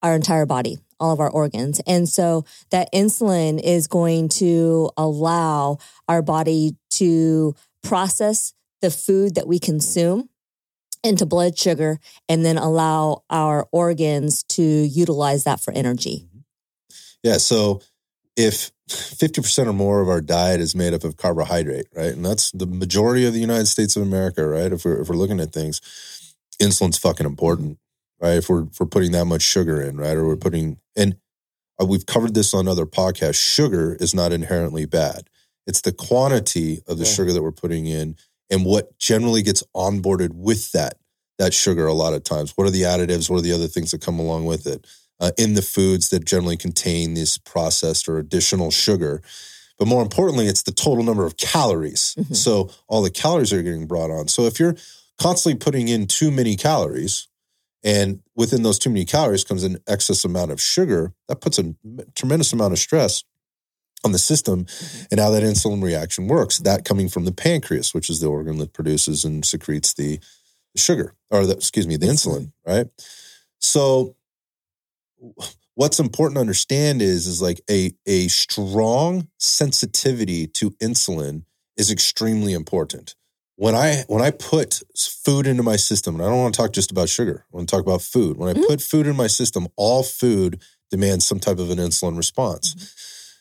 [0.02, 1.80] our entire body, all of our organs.
[1.86, 5.78] And so that insulin is going to allow
[6.08, 10.28] our body to process the food that we consume
[11.02, 11.98] into blood sugar
[12.28, 16.28] and then allow our organs to utilize that for energy.
[17.22, 17.38] Yeah.
[17.38, 17.80] So
[18.38, 22.12] if 50% or more of our diet is made up of carbohydrate, right?
[22.12, 24.72] And that's the majority of the United States of America, right?
[24.72, 25.80] If we're, if we're looking at things,
[26.60, 27.78] insulin's fucking important,
[28.20, 28.36] right?
[28.36, 30.16] If we're, if we're putting that much sugar in, right?
[30.16, 31.16] Or we're putting, and
[31.82, 33.34] uh, we've covered this on other podcasts.
[33.34, 35.28] Sugar is not inherently bad.
[35.66, 37.10] It's the quantity of the Yeah.
[37.10, 38.16] sugar that we're putting in
[38.50, 40.94] and what generally gets onboarded with that,
[41.38, 42.52] that sugar a lot of times.
[42.56, 43.28] What are the additives?
[43.28, 44.86] What are the other things that come along with it?
[45.20, 49.22] Uh, in the foods that generally contain this processed or additional sugar.
[49.78, 52.16] but more importantly, it's the total number of calories.
[52.18, 52.34] Mhm.
[52.34, 54.26] So all the calories are getting brought on.
[54.26, 54.74] So if you're
[55.18, 57.28] constantly putting in too many calories,
[57.84, 61.76] and within those too many calories comes an excess amount of sugar, that puts a
[62.16, 63.22] tremendous amount of stress
[64.04, 64.66] on the system
[65.12, 66.58] and how that insulin reaction works.
[66.58, 70.18] That coming from the pancreas, which is the organ that produces and secretes the
[70.76, 72.88] sugar, or the, excuse me, the insulin, right?
[73.60, 74.16] So
[75.74, 81.42] what's important to understand is is like a a strong sensitivity to insulin
[81.76, 83.14] is extremely important.
[83.56, 86.72] When I when I put food into my system, and I don't want to talk
[86.72, 88.36] just about sugar, I want to talk about food.
[88.36, 88.66] When I Mhm.
[88.66, 90.60] put food in my system, all food
[90.90, 92.74] demands some type of an insulin response.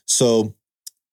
[0.05, 0.55] So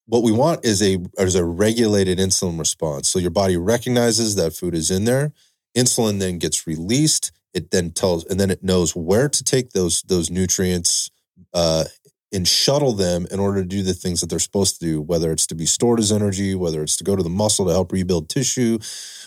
[0.07, 3.09] what we want is a is a regulated insulin response.
[3.09, 5.33] So your body recognizes that food is in there.
[5.77, 7.33] Insulin then gets released.
[7.55, 11.11] It then tells, and then it knows where to take those those nutrients
[11.52, 11.84] uh,
[12.32, 15.00] and shuttle them in order to do the things that they're supposed to do.
[15.00, 17.72] Whether it's to be stored as energy, whether it's to go to the muscle to
[17.72, 18.78] help rebuild tissue,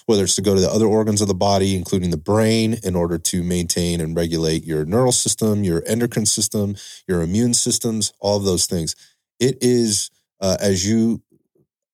[0.06, 2.96] whether it's to go to the other organs of the body, including the brain, in
[2.96, 6.76] order to maintain and regulate your neural system, your endocrine system,
[7.08, 8.96] your immune systems, all of those things.
[9.40, 10.12] It is
[10.42, 11.22] uh, as you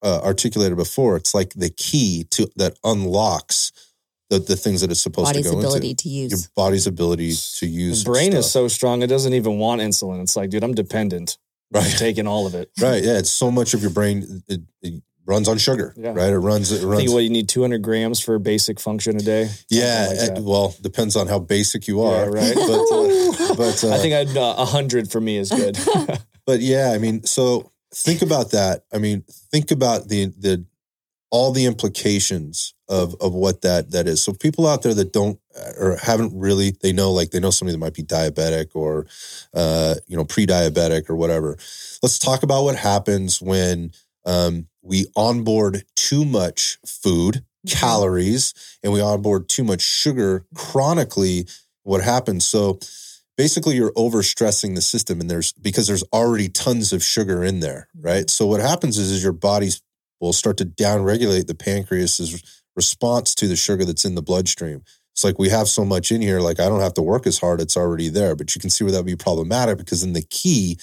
[0.02, 3.72] uh, articulated before, it's like the key to that unlocks
[4.30, 6.04] the, the things that it's supposed body's to go ability into.
[6.04, 6.32] to use.
[6.32, 10.22] Your body's ability to use The brain is so strong it doesn't even want insulin.
[10.22, 11.38] It's like, dude, I'm dependent.
[11.72, 11.86] Right.
[11.86, 12.72] I'm taking all of it.
[12.82, 13.04] right.
[13.04, 14.44] Yeah, it's so much of your brain.
[14.48, 15.94] It, it runs on sugar.
[15.98, 16.14] Yeah.
[16.14, 16.32] Right.
[16.32, 16.72] It runs.
[16.72, 19.50] It I think what you need 200 grams for basic function a day.
[19.70, 20.08] yeah.
[20.10, 20.44] Like uh, that.
[20.44, 22.32] well, depends on how basic you Yeah, are.
[22.32, 22.54] right.
[22.56, 25.78] But uh, but uh, I think I'd uh, 100 for me is good.
[26.46, 28.84] But yeah, I mean, so think about that.
[28.94, 30.66] I mean, think about the the
[31.32, 34.22] all the implications of of what that that is.
[34.22, 35.40] So people out there that don't
[35.80, 39.08] or haven't really they know like they know somebody that might be diabetic or
[39.54, 41.58] uh you know pre-diabetic or whatever.
[42.04, 43.92] Let's talk about what happens when
[44.26, 51.48] um we onboard too much food, calories, and we onboard too much sugar chronically.
[51.82, 52.46] What happens?
[52.46, 52.80] So
[53.38, 57.88] basically you're overstressing the system and there's because there's already tons of sugar in there
[58.00, 59.72] right so what happens is, is your body
[60.22, 65.24] will start to downregulate the pancreas's response to the sugar that's in the bloodstream it's
[65.24, 67.62] like we have so much in here like i don't have to work as hard
[67.62, 70.24] it's already there but you can see where that would be problematic because then the
[70.24, 70.78] key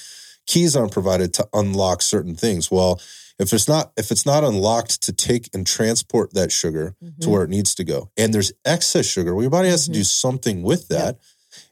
[0.46, 3.00] keys aren't provided to unlock certain things well
[3.38, 7.30] if it's not if it's not unlocked to take and transport that sugar to Mhm.
[7.30, 8.10] where it needs to go.
[8.14, 9.34] And there's excess sugar.
[9.34, 11.18] Well, your body has to do something with that.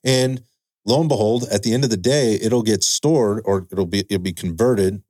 [0.02, 0.42] And
[0.86, 3.98] lo and behold, at the end of the day, it'll get stored or it'll be
[4.08, 5.02] it'll be converted.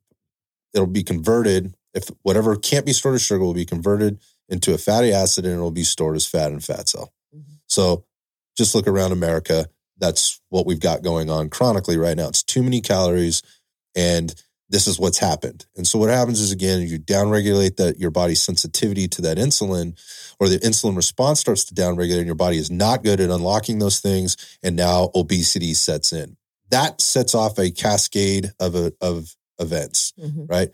[0.74, 1.74] It'll be converted.
[1.94, 4.18] If whatever can't be stored as sugar will be converted
[4.49, 7.12] into a fatty acid and it'll be stored as fat in fat cell.
[7.34, 7.59] Mhm.
[7.66, 8.05] So
[8.57, 9.68] just look around America.
[9.99, 12.28] That's what we've got going on chronically right now.
[12.28, 13.42] It's too many calories
[13.94, 14.34] and
[14.70, 15.64] this is what's happened.
[15.76, 19.99] And so what happens is again, you downregulate that your body's sensitivity to that insulin
[20.38, 23.78] or the insulin response starts to downregulate and your body is not good at unlocking
[23.78, 24.36] those things.
[24.62, 26.36] And now obesity sets in.
[26.70, 30.49] That sets off a cascade of, a, of events Mhm.
[30.49, 30.70] right?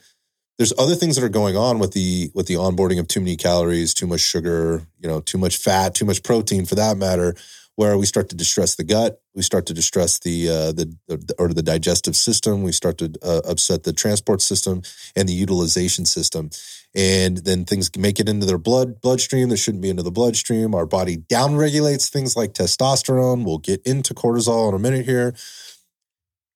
[0.58, 3.36] There's other things that are going on with the with the onboarding of too many
[3.36, 7.34] calories, too much sugar, you know, too much fat, too much protein for that matter,
[7.74, 11.34] where we start to distress the gut, we start to distress the uh, the, the
[11.40, 14.82] or the digestive system, we start to uh, upset the transport system
[15.16, 16.50] and the utilization system,
[16.94, 20.72] and then things make it into their blood bloodstream that shouldn't be into the bloodstream.
[20.72, 23.44] Our body downregulates things like testosterone.
[23.44, 25.34] We'll get into cortisol in a minute here.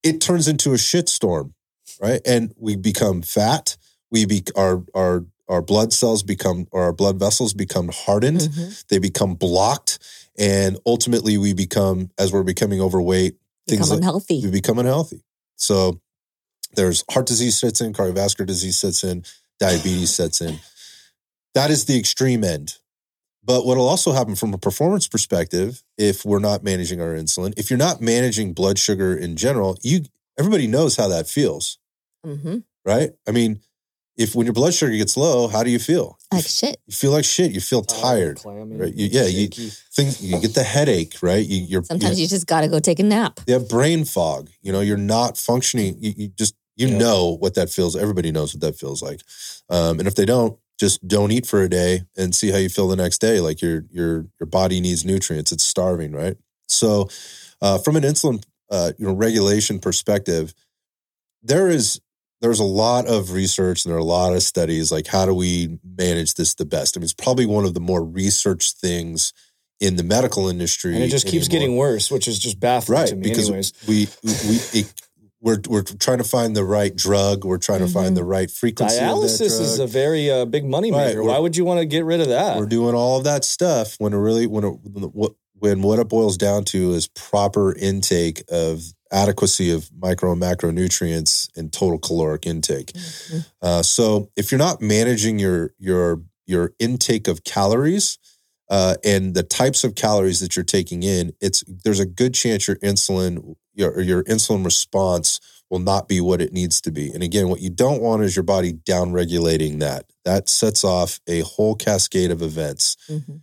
[0.04, 1.52] It turns into a shitstorm
[2.00, 2.20] right?
[2.26, 3.76] And we become fat.
[4.10, 8.40] We be our our our blood cells become or our blood vessels become hardened.
[8.40, 8.84] Mhm.
[8.88, 9.98] They become blocked,
[10.36, 13.36] and ultimately we become as we're becoming overweight.
[13.66, 14.40] Things Become like unhealthy.
[14.44, 15.22] we become unhealthy.
[15.56, 16.00] So
[16.74, 19.24] there's heart disease sets in, cardiovascular disease sets in,
[19.58, 20.60] diabetes sets in.
[21.54, 22.76] That is the extreme end.
[23.42, 27.54] But what will also happen from a performance perspective, if we're not managing our insulin,
[27.56, 30.04] if you're not managing blood sugar in general, you
[30.38, 31.78] everybody knows how that feels
[32.24, 33.10] hmm right?
[33.26, 33.60] I mean,
[34.18, 36.18] if when your blood sugar gets low, how do you feel?
[36.32, 36.76] You, Like shit.
[36.86, 37.52] you feel like shit.
[37.52, 38.36] You feel tired.
[38.38, 38.92] clammy, right?
[38.94, 39.70] You- yeah, you- shaky.
[39.94, 41.44] Things you get the headache, right?
[41.46, 43.40] You, you're Sometimes you, you just got to go take a nap.
[43.46, 44.50] you have brain fog.
[44.60, 45.96] You know, you're not functioning.
[46.00, 46.98] You, you just you Yeah.
[46.98, 47.96] know what that feels.
[47.96, 49.20] Everybody knows what that feels like.
[49.70, 52.68] Um, and if they don't, just don't eat for a day and see how you
[52.68, 53.40] feel the next day.
[53.40, 55.50] Like your your your body needs nutrients.
[55.52, 56.36] It's starving, right?
[56.68, 57.08] So,
[57.62, 60.54] uh, from an insulin uh, you know regulation perspective,
[61.42, 62.00] there is
[62.40, 65.34] there's a lot of research and there are a lot of studies like how do
[65.34, 66.96] we manage this the best.
[66.96, 69.32] I mean, it's probably one of the more researched things
[69.80, 73.08] in the medical industry, And it just keeps getting worse, which is just baffling right
[73.08, 73.72] to me, because anyways.
[73.86, 74.92] we we it,
[75.40, 77.44] we're we're trying to find the right drug.
[77.44, 77.92] We're trying to Mhm.
[77.92, 78.96] find the right frequency.
[78.98, 81.22] Dialysis is a very uh, big money maker.
[81.22, 82.56] we're- Why would you want to get rid of that?
[82.58, 84.74] we're doing all of that stuff when it really when it
[85.60, 88.82] when what it boils down to is proper intake of
[89.12, 92.92] adequacy of micro and macronutrients and total caloric intake.
[92.92, 93.46] Mhm.
[93.60, 98.18] Uh, so if you're not managing your your your intake of calories
[98.70, 102.66] uh, and the types of calories that you're taking in, it's there's a good chance
[102.66, 105.40] your insulin your your insulin response
[105.70, 107.10] will not be what it needs to be.
[107.12, 110.06] And again, what you don't want is your body down regulating that.
[110.24, 112.96] That sets off a whole cascade of events.
[113.10, 113.42] Mhm.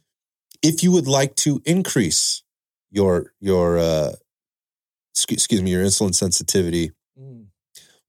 [0.64, 2.42] If you would like to increase
[2.90, 4.14] your your uh,
[5.14, 6.92] excuse, me your insulin sensitivity.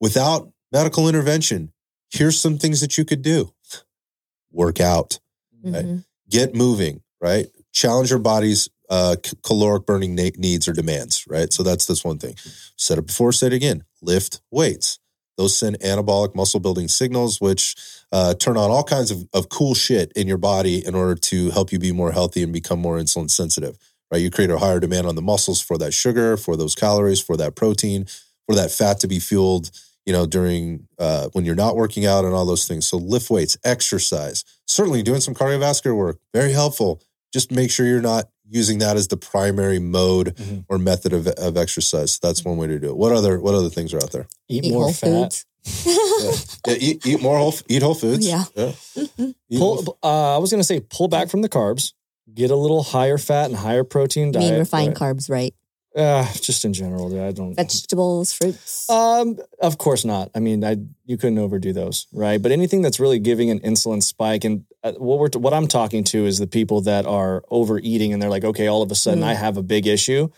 [0.01, 1.73] Without medical intervention,
[2.11, 3.53] here's some things that you could do.
[4.51, 5.19] Work out,
[5.63, 5.85] Right.
[5.85, 6.05] Mhm.
[6.31, 7.49] get moving, right?
[7.73, 11.53] Challenge your body's uh, caloric burning na- needs or demands, right?
[11.53, 12.37] So that's this one thing.
[12.77, 13.83] Said it before, said it again.
[14.01, 15.01] Lift weights.
[15.37, 17.75] Those send anabolic muscle building signals, which
[18.13, 21.51] uh, turn on all kinds of, of cool shit in your body in order to
[21.51, 23.77] help you be more healthy and become more insulin sensitive,
[24.13, 24.23] right?
[24.23, 27.37] You create a higher demand on the muscles for that sugar, for those calories, for
[27.39, 28.07] that protein,
[28.47, 29.73] for that fat to be fueled,
[30.07, 32.87] you know, during uh, when you're not working out and all those things.
[32.87, 37.03] So lift weights, exercise, certainly doing some cardiovascular work, very helpful.
[37.33, 40.65] Just make sure you're not using that as the primary mode Mhm.
[40.69, 42.13] or method of, of exercise.
[42.13, 42.97] So that's one way to do it.
[42.97, 44.29] What other what other things are out there?
[44.49, 45.09] Eat, Eat more whole fat.
[45.09, 45.45] foods.
[46.67, 48.27] Yeah, eat, eat more whole eat whole foods.
[48.27, 48.45] Yeah.
[48.57, 51.93] Eat whole- Pull, uh, I was going to say pull back from the carbs,
[52.33, 54.51] get a little higher fat and higher protein diet.
[54.51, 55.15] mean refined right?
[55.17, 55.55] carbs, right?
[55.97, 57.55] Uh, just in general, I don't.
[57.55, 58.89] Vegetables, fruits.
[58.91, 60.31] Um, of course not.
[60.35, 60.77] I mean, I
[61.07, 62.41] you couldn't overdo those, right?
[62.41, 66.05] But anything that's really giving an insulin spike, and uh, what we're what I'm talking
[66.05, 69.23] to is the people that are overeating, and they're like, okay, all of a sudden
[69.23, 69.29] Mm.
[69.29, 70.29] I have a big issue.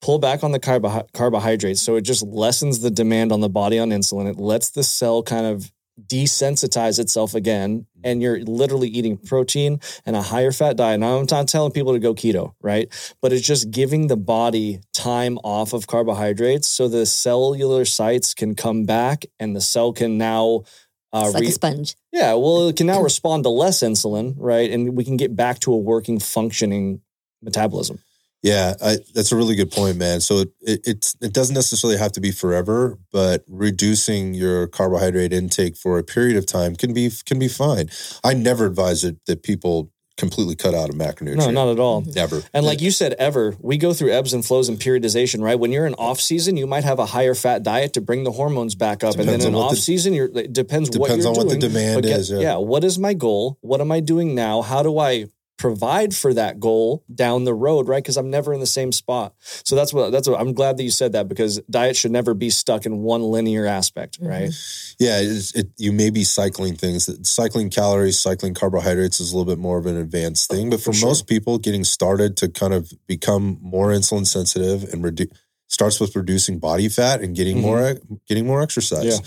[0.00, 3.80] Pull back on the carbo- carbohydrates, so it just lessens the demand on the body
[3.80, 4.30] on insulin.
[4.30, 10.16] It lets the cell kind of desensitize itself again, and you're literally eating protein and
[10.16, 11.00] a higher fat diet.
[11.00, 12.88] Now I'm not telling people to go keto, right?
[13.20, 18.54] But it's just giving the body time off of carbohydrates so the cellular sites can
[18.54, 20.64] come back and the cell can now.
[21.12, 21.94] Uh, it's like re- a sponge.
[22.10, 24.70] yeah, well, it can now respond to less insulin, right?
[24.70, 27.02] And we can get back to a working, functioning
[27.42, 27.98] metabolism.
[28.42, 30.20] Yeah, I, that's a really good point, man.
[30.20, 35.32] So it, it it's it doesn't necessarily have to be forever, but reducing your carbohydrate
[35.32, 37.88] intake for a period of time can be can be fine.
[38.24, 41.36] I never advise it that people completely cut out a macronutrient.
[41.36, 42.02] No, not at all.
[42.02, 42.14] Mhm.
[42.16, 42.42] never.
[42.52, 45.58] And like you said, ever, we go through ebbs and flows and periodization, right?
[45.58, 48.32] When you're in off season, you might have a higher fat diet to bring the
[48.32, 49.12] hormones back up.
[49.12, 51.36] Depends and then in on off the- season, you're, it depends, what depends you're on
[51.38, 52.30] what the demand get- is.
[52.30, 52.56] Yeah.
[52.58, 53.56] what is my goal?
[53.62, 54.60] What am I doing now?
[54.62, 55.26] How do I
[55.58, 58.02] provide for that goal down the road, right?
[58.02, 59.34] Because I'm never in the same spot.
[59.40, 62.34] So that's what that's what I'm glad that you said that because diet should never
[62.34, 64.28] be stuck in one linear aspect, Mhm.
[64.28, 64.50] right?
[64.98, 67.08] Yeah, it's, it, you may be cycling things.
[67.28, 70.70] Cycling calories, cycling carbohydrates is a little bit more of an advanced thing.
[70.70, 71.08] But for, For sure.
[71.10, 75.28] most people, getting started to kind of become more insulin sensitive and reduce
[75.68, 77.62] starts with reducing body fat and getting Mhm.
[77.62, 77.98] more
[78.28, 79.20] getting more exercise.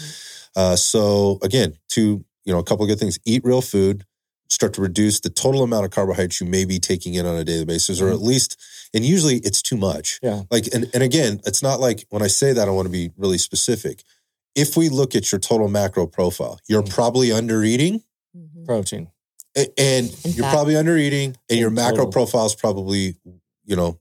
[0.56, 4.06] Uh, so again, two you know a couple of good things: eat real food.
[4.50, 7.44] Start to reduce the total amount of carbohydrates you may be taking in on a
[7.44, 8.60] daily basis, or at least,
[8.94, 10.20] and usually it's too much.
[10.22, 10.44] Yeah.
[10.52, 13.12] Like, and, and again, it's not like when I say that, I want to be
[13.18, 14.04] really specific
[14.56, 16.90] if we look at your total macro profile, you're Mhm.
[16.90, 18.04] probably under eating
[18.38, 18.66] Mhm.
[18.66, 19.10] Protein.
[19.56, 20.54] and And you're fat.
[20.54, 23.16] probably under eating and your In macro profile is probably,
[23.66, 24.00] you know,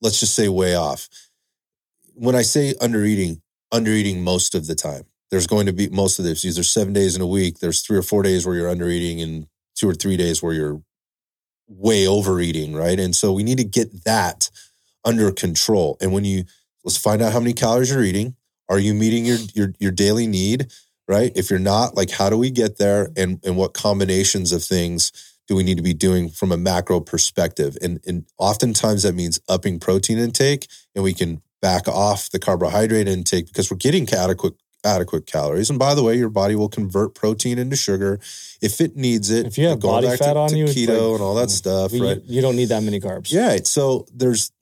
[0.00, 1.08] let's just say way off.
[2.14, 3.42] When I say under eating,
[3.72, 5.04] under eating most of the time.
[5.30, 6.42] There's going to be most of this.
[6.42, 7.58] These are seven days in a week.
[7.58, 10.54] There's three or four days where you're under eating and two or three days where
[10.54, 10.82] you're
[11.68, 12.98] way overeating, right?
[12.98, 14.50] And so we need to get that
[15.04, 15.96] under control.
[16.00, 16.44] And when you
[16.88, 18.34] let's find out how many calories you're eating.
[18.68, 20.72] Are you meeting your your your daily need?
[21.06, 21.32] Right.
[21.34, 25.12] If you're not, like how do we get there and and what combinations of things
[25.46, 27.76] do we need to be doing from a macro perspective?
[27.82, 33.08] And and oftentimes that means upping protein intake and we can back off the carbohydrate
[33.08, 34.54] intake because we're getting adequate
[34.84, 35.70] adequate calories.
[35.70, 38.20] And by the way, your body will convert protein into sugar
[38.60, 39.46] if it needs it.
[39.46, 41.92] If you have body fat to, on to you, keto like- and all that stuff,
[41.92, 42.22] You- right?
[42.24, 43.32] You don't need that many carbs.
[43.32, 43.58] Yeah.
[43.64, 44.52] So there's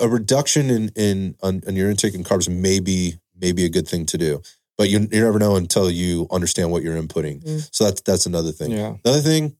[0.00, 3.68] a reduction in in on, on your intake in carbs may be may be a
[3.68, 4.42] good thing to do,
[4.76, 7.42] but you, you never know until you understand what you're inputting.
[7.44, 7.68] Mm.
[7.72, 8.72] So that's that's another thing.
[8.72, 8.96] Yeah.
[9.04, 9.56] Another thing,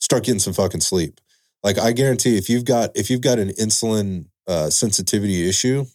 [0.00, 1.20] start getting some fucking sleep.
[1.62, 5.86] Like I guarantee, if you've got if you've got an insulin uh, sensitivity issue,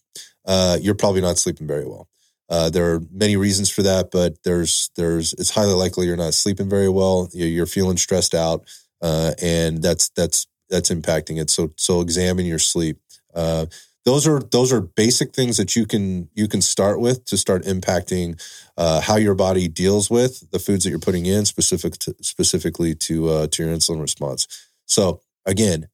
[0.46, 2.08] uh, you're probably not sleeping very well.
[2.50, 6.34] Uh, there are many reasons for that, but there's there's it's highly likely you're not
[6.34, 7.30] sleeping very well.
[7.34, 8.66] You're, feeling stressed out,
[9.02, 11.50] uh, and that's that's that's impacting it.
[11.50, 13.00] So so examine your sleep.
[13.34, 13.66] Uh,
[14.06, 17.64] those are those are basic things that you can you can start with to start
[17.64, 18.42] impacting
[18.78, 22.96] uh, how your body deals with the foods that you're putting in specific to, specifically
[22.96, 24.48] to uh, to your insulin response.
[24.86, 25.90] So again,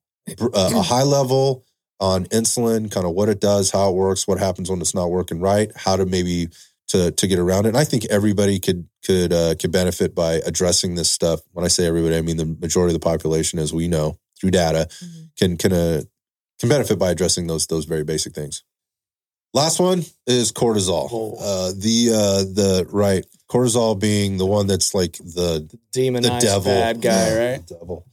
[0.53, 1.65] a high level
[2.03, 5.09] on insulin, kind of what it does, how it works, what happens when it's not
[5.09, 6.49] working right, how to maybe
[6.89, 7.69] to to get around it.
[7.69, 11.39] And I think everybody could could uh, could benefit by addressing this stuff.
[11.53, 14.51] When I say everybody, I mean the majority of the population, as we know through
[14.51, 15.23] data, mm-hmm.
[15.39, 16.01] can can uh,
[16.59, 18.65] can benefit by addressing those those very basic things.
[19.53, 21.07] Last one is cortisol.
[21.09, 21.37] Oh.
[21.39, 26.73] Uh, the uh, the right cortisol being the one that's like the demonized the devil,
[26.73, 27.65] bad guy, right?
[27.65, 28.05] devil.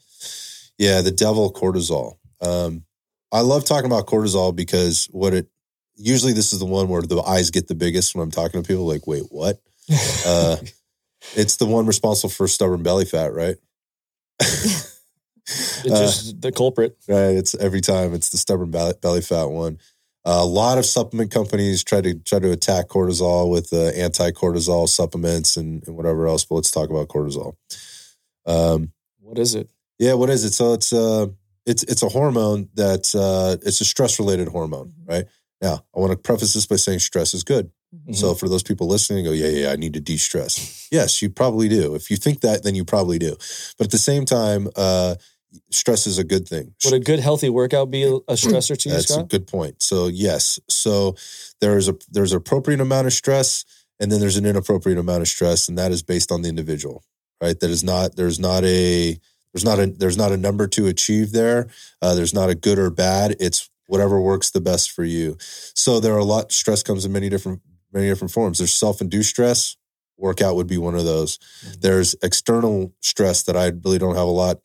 [0.78, 2.18] Yeah, the devil cortisol.
[2.41, 2.84] Um,
[3.33, 5.49] I love talking about cortisol because what it
[5.97, 8.66] usually this is the one where the eyes get the biggest when I'm talking to
[8.66, 8.87] people.
[8.87, 9.61] Like, wait, what?
[10.26, 10.57] Uh,
[11.37, 13.57] it's the one responsible for stubborn belly fat, right?
[15.51, 16.97] It's just uh, the culprit.
[17.09, 17.37] Right.
[17.37, 19.78] It's every time it's the stubborn belly, belly fat one.
[20.24, 24.87] Uh, a lot of supplement companies try to try to attack cortisol with uh, anti-cortisol
[24.87, 26.45] supplements and, and, whatever else.
[26.45, 27.55] But let's talk about cortisol.
[28.47, 29.70] Um, what is it?
[29.99, 30.53] Yeah, what is it?
[30.53, 31.28] So it's uh
[31.71, 35.11] it's it's a hormone that uh, it's a stress related hormone, mm-hmm.
[35.11, 35.25] right?
[35.62, 37.71] Now, I want to preface this by saying stress is good.
[37.95, 38.14] Mm-hmm.
[38.14, 40.89] So for those people listening, go, yeah, yeah, I need to de-stress.
[40.91, 41.95] yes, you probably do.
[41.95, 43.37] If you think that, then you probably do.
[43.77, 45.16] But at the same time, uh,
[45.71, 46.75] stress is a good thing.
[46.85, 48.95] Would a good healthy workout be a stressor to you?
[48.95, 49.25] That's Scott?
[49.25, 49.83] a good point.
[49.83, 51.16] So yes, so
[51.61, 53.64] there's a there's an appropriate amount of stress,
[54.01, 57.05] and then there's an inappropriate amount of stress, and that is based on the individual,
[57.41, 57.59] right?
[57.61, 59.18] That is not there's not a
[59.53, 61.68] there's not a there's not a number to achieve there.
[62.01, 63.36] Uh, there's not a good or bad.
[63.40, 65.36] It's whatever works the best for you.
[65.40, 66.53] So there are a lot.
[66.53, 67.61] Stress comes in many different
[67.92, 68.59] many different forms.
[68.59, 69.76] There's self induced stress.
[70.16, 71.38] Workout would be one of those.
[71.38, 71.80] Mm-hmm.
[71.80, 74.59] There's external stress that I really don't have a lot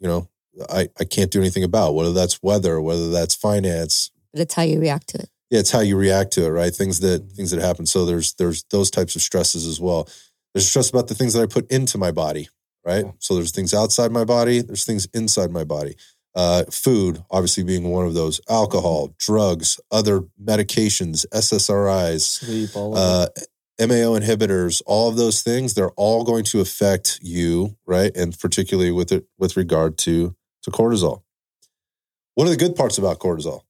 [0.00, 0.28] you know
[0.68, 4.10] I, I can't do anything about, whether that's weather, whether that's finance.
[4.32, 5.30] But it's how you react to it.
[5.50, 6.74] Yeah, it's how you react to it, right?
[6.74, 7.86] Things that things that happen.
[7.86, 10.08] So there's there's those types of stresses as well.
[10.54, 12.48] There's stress about the things that I put into my body,
[12.84, 13.04] right?
[13.06, 13.12] Yeah.
[13.18, 15.96] So there's things outside my body, there's things inside my body.
[16.34, 22.98] Uh, food, obviously being one of those, alcohol, drugs, other medications, SSRIs, sleep, all of
[22.98, 23.26] uh,
[23.78, 28.16] MAO inhibitors, all of those things, they're all going to affect you, right?
[28.16, 31.22] And particularly with it with regard to to cortisol.
[32.34, 33.62] What are the good parts about cortisol?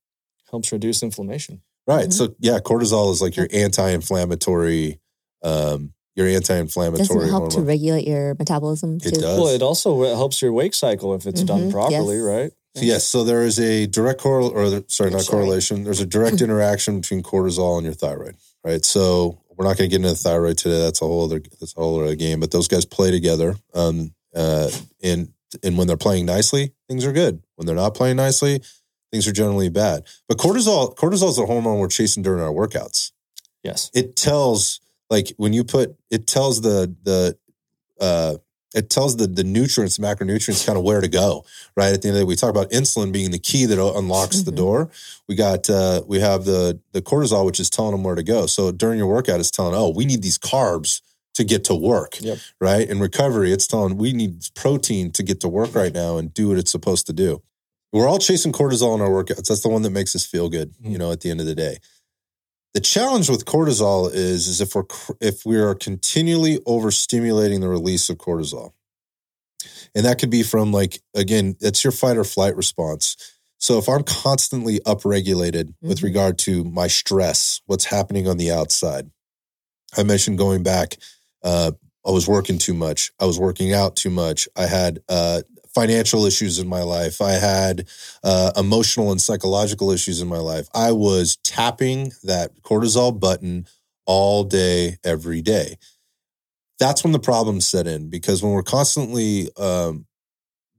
[0.51, 1.63] Helps reduce inflammation.
[1.87, 2.09] Right.
[2.09, 2.11] Mm-hmm.
[2.11, 5.01] So yeah, cortisol is like your anti-inflammatory,
[5.43, 7.07] um, your anti-inflammatory.
[7.07, 7.51] Doesn't help hormone.
[7.51, 9.09] to regulate your metabolism too.
[9.09, 9.39] It does.
[9.39, 11.59] Well, it also helps your wake cycle if it's mm-hmm.
[11.59, 12.25] done properly, yes.
[12.25, 12.53] right?
[12.75, 12.85] Yes.
[12.85, 13.09] yes.
[13.09, 15.43] So there is a direct correl or the, sorry, not sorry.
[15.43, 15.85] correlation.
[15.85, 18.37] There's a direct interaction between cortisol and your thyroid.
[18.65, 18.85] Right.
[18.85, 20.81] So we're not going to get into the thyroid today.
[20.81, 22.41] That's a whole other that's a whole other game.
[22.41, 23.57] But those guys play together.
[23.75, 24.71] Um, uh,
[25.03, 25.33] and
[25.63, 27.43] and when they're playing nicely, things are good.
[27.57, 28.63] When they're not playing nicely,
[29.11, 30.05] things are generally bad.
[30.29, 33.13] But cortisol, cortisol is a hormone we're chasing during our workouts.
[33.63, 33.91] Yes.
[33.95, 34.81] It tells
[35.13, 37.37] like when you put it tells the the
[38.01, 38.37] uh
[38.75, 41.45] it tells the the nutrients, macronutrients, kind of where to go.
[41.77, 43.79] Right at the end of the day, we talk about insulin being the key that
[43.79, 44.47] unlocks mm-hmm.
[44.47, 44.91] the door.
[45.29, 48.47] We got uh, we have the the cortisol, which is telling them where to go.
[48.47, 51.03] So during your workout, it's telling, oh, we need these carbs
[51.35, 52.39] to get to work, yep.
[52.61, 52.89] right?
[52.89, 56.49] In recovery, it's telling we need protein to get to work right now and do
[56.49, 57.43] what it's supposed to do.
[57.93, 59.49] We're all chasing cortisol in our workouts.
[59.49, 60.93] That's the one that makes us feel good, mm-hmm.
[60.93, 61.77] you know, at the end of the day.
[62.75, 64.85] The challenge with cortisol is, is if we're
[65.21, 68.73] if we are continually overstimulating the release of cortisol.
[69.95, 73.17] And that could be from like again, it's your fight or flight response.
[73.59, 75.89] So if I'm constantly upregulated mm-hmm.
[75.89, 79.11] with regard to my stress, what's happening on the outside.
[79.97, 80.97] I mentioned going back
[81.45, 81.73] uh,
[82.07, 83.13] I was working too much.
[83.21, 84.49] I was working out too much.
[84.57, 85.43] I had uh,
[85.75, 87.21] financial issues in my life.
[87.21, 87.89] I had
[88.23, 90.69] uh, emotional and psychological issues in my life.
[90.75, 93.67] I was tapping that cortisol button
[94.07, 95.79] all day, every day.
[96.79, 100.07] That's when the problems set in because when we're constantly um,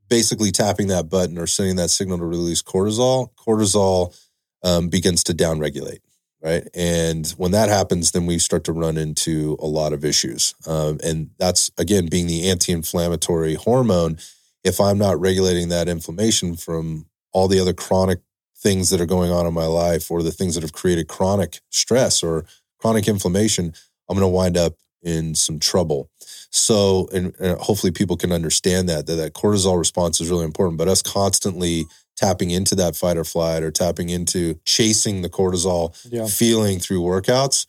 [0.10, 4.16] basically tapping that button or sending that signal to release cortisol, cortisol
[4.64, 6.00] um, begins to downregulate
[6.44, 6.68] right?
[6.76, 10.54] And when that happens, then we start to run into a lot of issues.
[10.68, 14.18] Um, and that's, again, being the anti inflammatory hormone.
[14.64, 18.20] If I'm not regulating that inflammation from all the other chronic
[18.58, 21.60] things that are going on in my life or the things that have created chronic
[21.70, 22.46] stress or
[22.80, 23.74] chronic inflammation,
[24.10, 26.10] I'm going to wind up in some trouble.
[26.50, 30.78] So, and, and, hopefully people can understand that, that that cortisol response is really important,
[30.78, 31.86] but us constantly
[32.16, 36.26] tapping into that fight or flight or tapping into chasing the cortisol yeah.
[36.26, 37.66] feeling through workouts,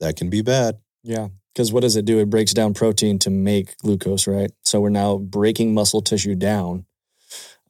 [0.00, 0.78] that can be bad.
[1.02, 1.28] Yeah.
[1.54, 2.18] Because what does it do?
[2.18, 4.50] It breaks down protein to make glucose, right?
[4.64, 6.84] So we're now breaking muscle tissue down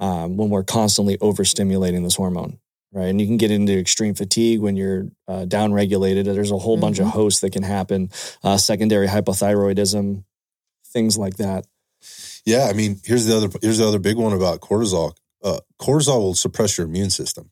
[0.00, 2.58] um, when we're constantly overstimulating this hormone,
[2.92, 3.06] right?
[3.08, 6.24] And you can get into extreme fatigue when you're uh, down regulated.
[6.26, 7.10] There's a whole bunch of Mhm.
[7.10, 8.10] hosts that can happen,
[8.42, 10.24] uh, secondary hypothyroidism,
[10.86, 11.66] things like that.
[12.46, 15.12] Yeah, I mean, here's the other here's the other big one about cortisol.
[15.42, 17.50] Uh, cortisol will suppress your immune system.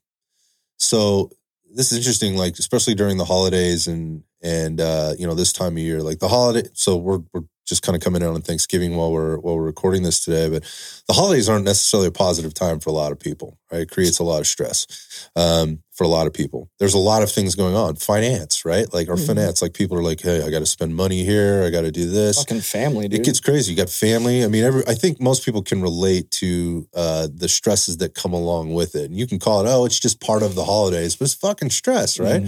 [0.78, 1.30] So
[1.74, 5.72] this is interesting, like especially during the holidays and and uh, you know this time
[5.74, 6.68] of year, like the holiday.
[6.74, 10.02] So we're we're just kind of coming out on Thanksgiving while we're while we're recording
[10.02, 10.62] this today, but
[11.06, 13.58] the holidays aren't necessarily a positive time for a lot of people.
[13.70, 16.68] Right, it creates a lot of stress um, for a lot of people.
[16.78, 18.92] There's a lot of things going on, finance, right?
[18.92, 19.26] Like our Mhm.
[19.26, 21.90] finance, like people are like, hey, I got to spend money here, I got to
[21.90, 22.36] do this.
[22.36, 23.20] Fucking family, dude.
[23.20, 23.72] It gets crazy.
[23.72, 24.44] You got family.
[24.44, 28.34] I mean, every, I think most people can relate to uh, the stresses that come
[28.34, 29.06] along with it.
[29.10, 31.70] And you can call it, oh, it's just part of the holidays, but it's fucking
[31.70, 32.42] stress, right?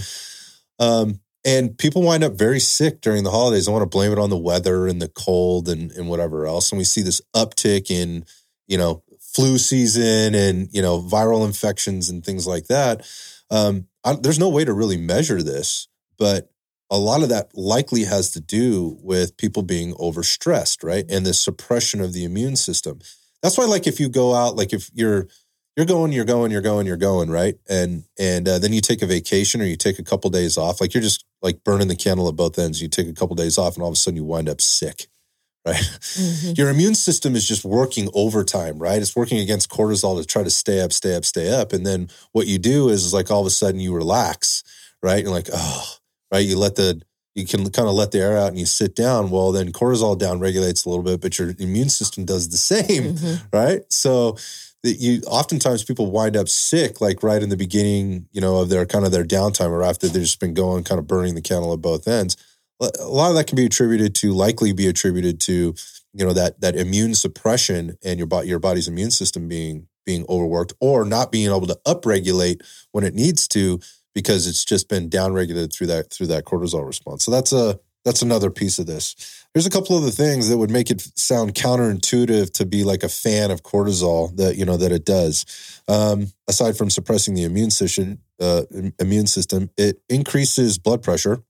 [0.79, 3.68] Um, and people wind up very sick during the holidays.
[3.68, 6.72] I want to blame it on the weather and the cold and, and whatever else.
[6.72, 8.24] And we see this uptick in,
[8.66, 13.07] you know, flu season and, you know, viral infections and things like that.
[13.51, 15.88] Um, I, there's no way to really measure this,
[16.18, 16.51] but
[16.90, 21.05] a lot of that likely has to do with people being overstressed, right?
[21.11, 23.01] And the suppression of the immune system.
[23.42, 25.28] That's why, like, if you go out, like, if you're
[25.76, 27.57] you're going, you're going, you're going, you're going, right?
[27.68, 30.80] And and uh, then you take a vacation or you take a couple days off,
[30.80, 32.82] like you're just like burning the candle at both ends.
[32.82, 35.07] You take a couple days off, and all of a sudden you wind up sick,
[35.66, 35.76] right?
[35.76, 36.59] Mhm.
[36.59, 39.01] Your immune system is just working overtime, right?
[39.01, 41.72] It's working against cortisol to try to stay up, stay up, stay up.
[41.72, 44.64] And then what you do is, is like all of a sudden you relax,
[45.03, 45.22] right?
[45.22, 45.86] You're like, oh,
[46.32, 46.45] right.
[46.45, 47.01] You let the
[47.36, 49.28] you can kind of let the air out and you sit down.
[49.30, 53.14] Well, then cortisol down regulates a little bit, but your immune system does the same
[53.16, 53.42] Mhm.
[53.53, 53.82] right?
[53.90, 54.36] So
[54.85, 58.68] that you oftentimes people wind up sick like right in the beginning, you know, of
[58.68, 61.41] their kind of their downtime or after they've just been going kind of burning the
[61.41, 62.37] candle at both ends.
[62.80, 65.74] A lot of that can be attributed to likely be attributed to,
[66.12, 70.26] you know, that that immune suppression and your body your body's immune system being being
[70.28, 72.61] overworked or not being able to upregulate
[72.93, 73.80] when it needs to
[74.14, 77.24] because it's just been downregulated through that through that cortisol response.
[77.24, 79.43] So that's a that's another piece of this.
[79.55, 83.09] There's a couple other things that would make it sound counterintuitive to be like a
[83.09, 85.83] fan of cortisol that you know that it does.
[85.87, 88.63] Um, aside from suppressing the immune system, uh,
[88.99, 91.45] immune system, it increases blood pressure.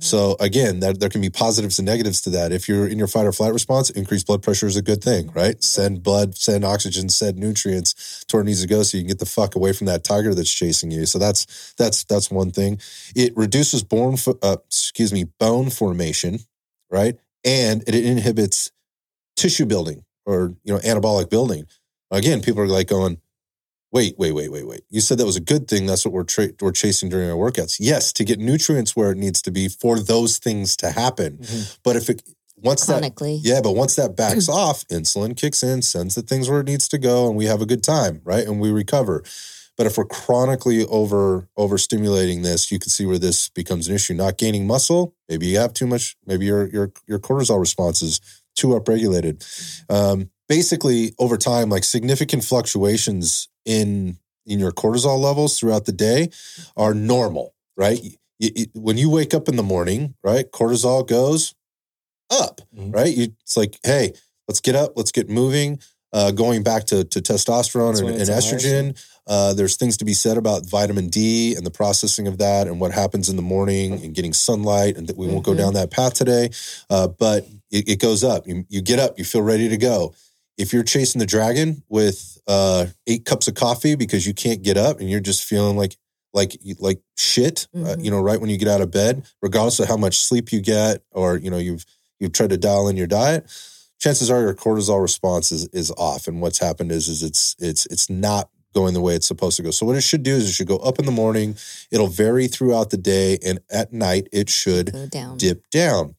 [0.00, 2.52] So again, that there can be positives and negatives to that.
[2.52, 5.32] If you're in your fight or flight response, increased blood pressure is a good thing,
[5.32, 5.62] right?
[5.64, 9.08] Send blood, send oxygen, send nutrients to where it needs to go, so you can
[9.08, 11.06] get the fuck away from that tiger that's chasing you.
[11.06, 12.78] So that's that's that's one thing.
[13.16, 16.40] It reduces bone, uh, excuse me, bone formation,
[16.90, 17.16] right?
[17.44, 18.70] And it inhibits
[19.36, 21.66] tissue building or you know anabolic building.
[22.10, 23.20] Again, people are like going,
[23.92, 24.82] wait, wait, wait, wait, wait.
[24.90, 25.86] You said that was a good thing.
[25.86, 27.76] That's what we're tra- we're chasing during our workouts.
[27.80, 31.38] Yes, to get nutrients where it needs to be for those things to happen.
[31.38, 31.78] Mhm.
[31.82, 32.22] But if it
[32.56, 36.60] once that yeah, but once that backs off, insulin kicks in, sends the things where
[36.60, 38.46] it needs to go, and we have a good time, right?
[38.46, 39.22] And we recover.
[39.78, 44.12] But if we're chronically over overstimulating this, you can see where this becomes an issue.
[44.12, 48.20] Not gaining muscle, maybe you have too much, maybe your your your cortisol response is
[48.56, 49.44] too upregulated.
[49.88, 56.30] Um, basically, over time, like significant fluctuations in in your cortisol levels throughout the day
[56.76, 58.02] are normal, right?
[58.40, 61.54] You- you- when you wake up in the morning, right, cortisol goes
[62.30, 62.94] up, Mhm.
[62.94, 63.14] right?
[63.16, 64.12] You, it's like, hey,
[64.48, 65.80] let's get up, let's get moving.
[66.12, 70.38] Uh, going back to, to testosterone and, and estrogen, uh, there's things to be said
[70.38, 74.14] about vitamin D and the processing of that and what happens in the morning and
[74.14, 74.96] getting sunlight.
[74.96, 75.58] And that we won't go Mhm.
[75.58, 76.48] down that path today,
[76.88, 78.46] uh, but it, it goes up.
[78.48, 80.14] You, you get up, you feel ready to go.
[80.56, 84.78] If you're chasing the dragon with uh, eight cups of coffee because you can't get
[84.78, 85.96] up and you're just feeling like
[86.34, 88.04] like like shit, uh, Mhm.
[88.04, 90.60] you know, right when you get out of bed, regardless of how much sleep you
[90.60, 91.84] get, or you know, you've
[92.20, 93.44] you've tried to dial in your diet,
[93.98, 96.26] chances are your cortisol response is, is off.
[96.28, 99.62] And what's happened is is it's it's it's not going the way it's supposed to
[99.62, 99.70] go.
[99.70, 101.56] So what it should do is it should go up in the morning.
[101.90, 105.38] It'll vary throughout the day, and at night it should down.
[105.38, 106.14] dip down.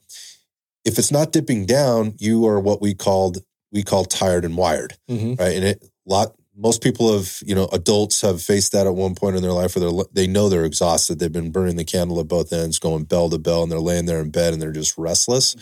[0.86, 3.40] If it's not dipping down, you are what we called
[3.72, 5.40] we call tired and wired Mhm.
[5.40, 5.56] right?
[5.56, 9.36] And it lot most people have you know adults have faced that at one point
[9.36, 11.20] in their life where they're they know they're exhausted.
[11.20, 14.06] They've been burning the candle at both ends, going bell to bell, and they're laying
[14.08, 15.56] there in bed and they're just restless.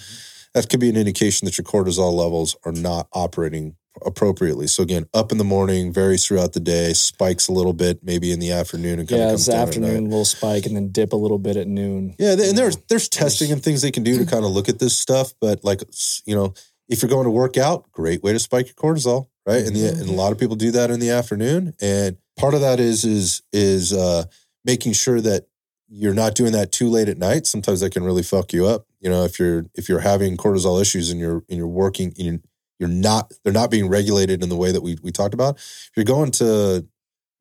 [0.57, 4.67] That could be an indication that your cortisol levels are not operating appropriately.
[4.67, 8.31] So again, up in the morning, varies throughout the day, spikes a little bit, maybe
[8.31, 9.69] in the afternoon, and kind Yeah, of comes the down at night.
[9.87, 12.15] afternoon little spike and then dip a little bit at noon.
[12.19, 14.69] Yeah, and you there's there's testing and things they can do to kind of look
[14.69, 15.33] at this stuff.
[15.39, 15.81] But like
[16.25, 16.53] you know,
[16.89, 19.65] if you're going to work out, great way to spike your cortisol, right?
[19.65, 21.73] And, the, and a lot of people do that in the afternoon.
[21.81, 24.25] And part of that is is is uh,
[24.65, 25.47] making sure that
[25.89, 27.47] you're not doing that too late at night.
[27.47, 28.85] Sometimes that can really fuck you up.
[29.07, 32.25] You know, if you're if you're having cortisol issues and you're and you're working, and
[32.25, 32.39] you're,
[32.77, 35.55] you're not they're not being regulated in the way that we we talked about.
[35.55, 36.85] If you're going to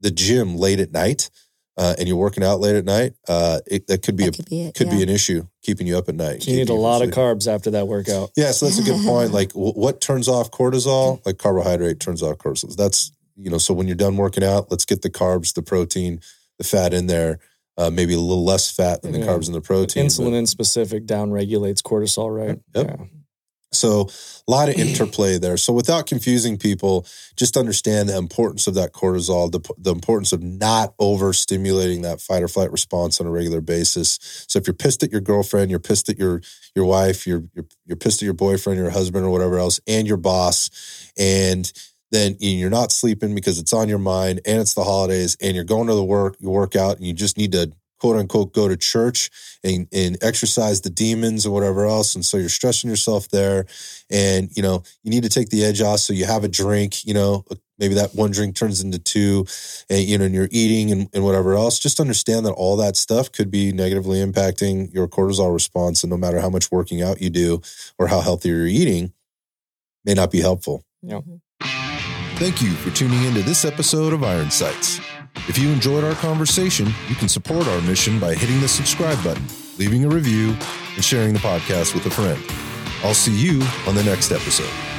[0.01, 1.29] the gym late at night,
[1.77, 4.37] uh, and you're working out late at night, uh, it, that could be That a
[4.37, 4.75] could be it.
[4.77, 6.47] could be an issue keeping you up at night.
[6.47, 8.31] You need a lot of carbs after that workout.
[8.37, 9.33] Yeah, so that's a good point.
[9.33, 11.21] Like, w- what turns off cortisol?
[11.27, 12.77] Like carbohydrate turns off cortisol.
[12.77, 13.59] That's you know.
[13.59, 16.21] So when you're done working out, let's get the carbs, the protein,
[16.59, 17.41] the fat in there.
[17.79, 20.07] Uh, maybe a little less fat than the carbs and the protein.
[20.07, 22.59] Insulin but- in specific down regulates cortisol, right?
[22.75, 22.87] Yep.
[22.99, 23.07] Yeah.
[23.73, 24.09] So
[24.49, 25.57] a lot of interplay there.
[25.57, 27.07] So without confusing people,
[27.37, 32.43] just understand the importance of that cortisol, the, the importance of not overstimulating that fight
[32.43, 34.19] or flight response on a regular basis.
[34.49, 36.41] So if you're pissed at your girlfriend, you're pissed at your
[36.75, 40.07] your wife, you're you're, you're pissed at your boyfriend, your husband, or whatever else, and
[40.07, 41.71] your boss, and
[42.13, 45.65] then you're not sleeping because it's on your mind and it's the holidays and you're
[45.65, 48.69] going to the work, you work out, and you just need to quote unquote go
[48.69, 49.31] to church
[49.65, 52.15] and, and exercise the demons or whatever else.
[52.15, 53.67] And so you're stressing yourself there.
[54.11, 56.01] And, you know, you need to take the edge off.
[56.01, 57.45] So you have a drink, you know,
[57.79, 59.47] maybe that one drink turns into two,
[59.91, 61.79] and, you know, and you're eating and, and whatever else.
[61.79, 66.03] Just understand that all that stuff could be negatively impacting your cortisol response.
[66.03, 67.61] And no matter how much working out you do
[67.99, 69.13] or how healthy you're eating,
[70.05, 70.85] may not be helpful.
[71.03, 71.23] Yep.
[71.23, 71.96] Mm-hmm.
[72.37, 75.01] Thank you for tuning into this episode of Iron Sights.
[75.49, 79.43] If you enjoyed our conversation, you can support our mission by hitting the subscribe button,
[79.79, 80.55] leaving a review,
[80.97, 82.39] and sharing the podcast with a friend.
[83.03, 84.96] I'll see you on the next episode.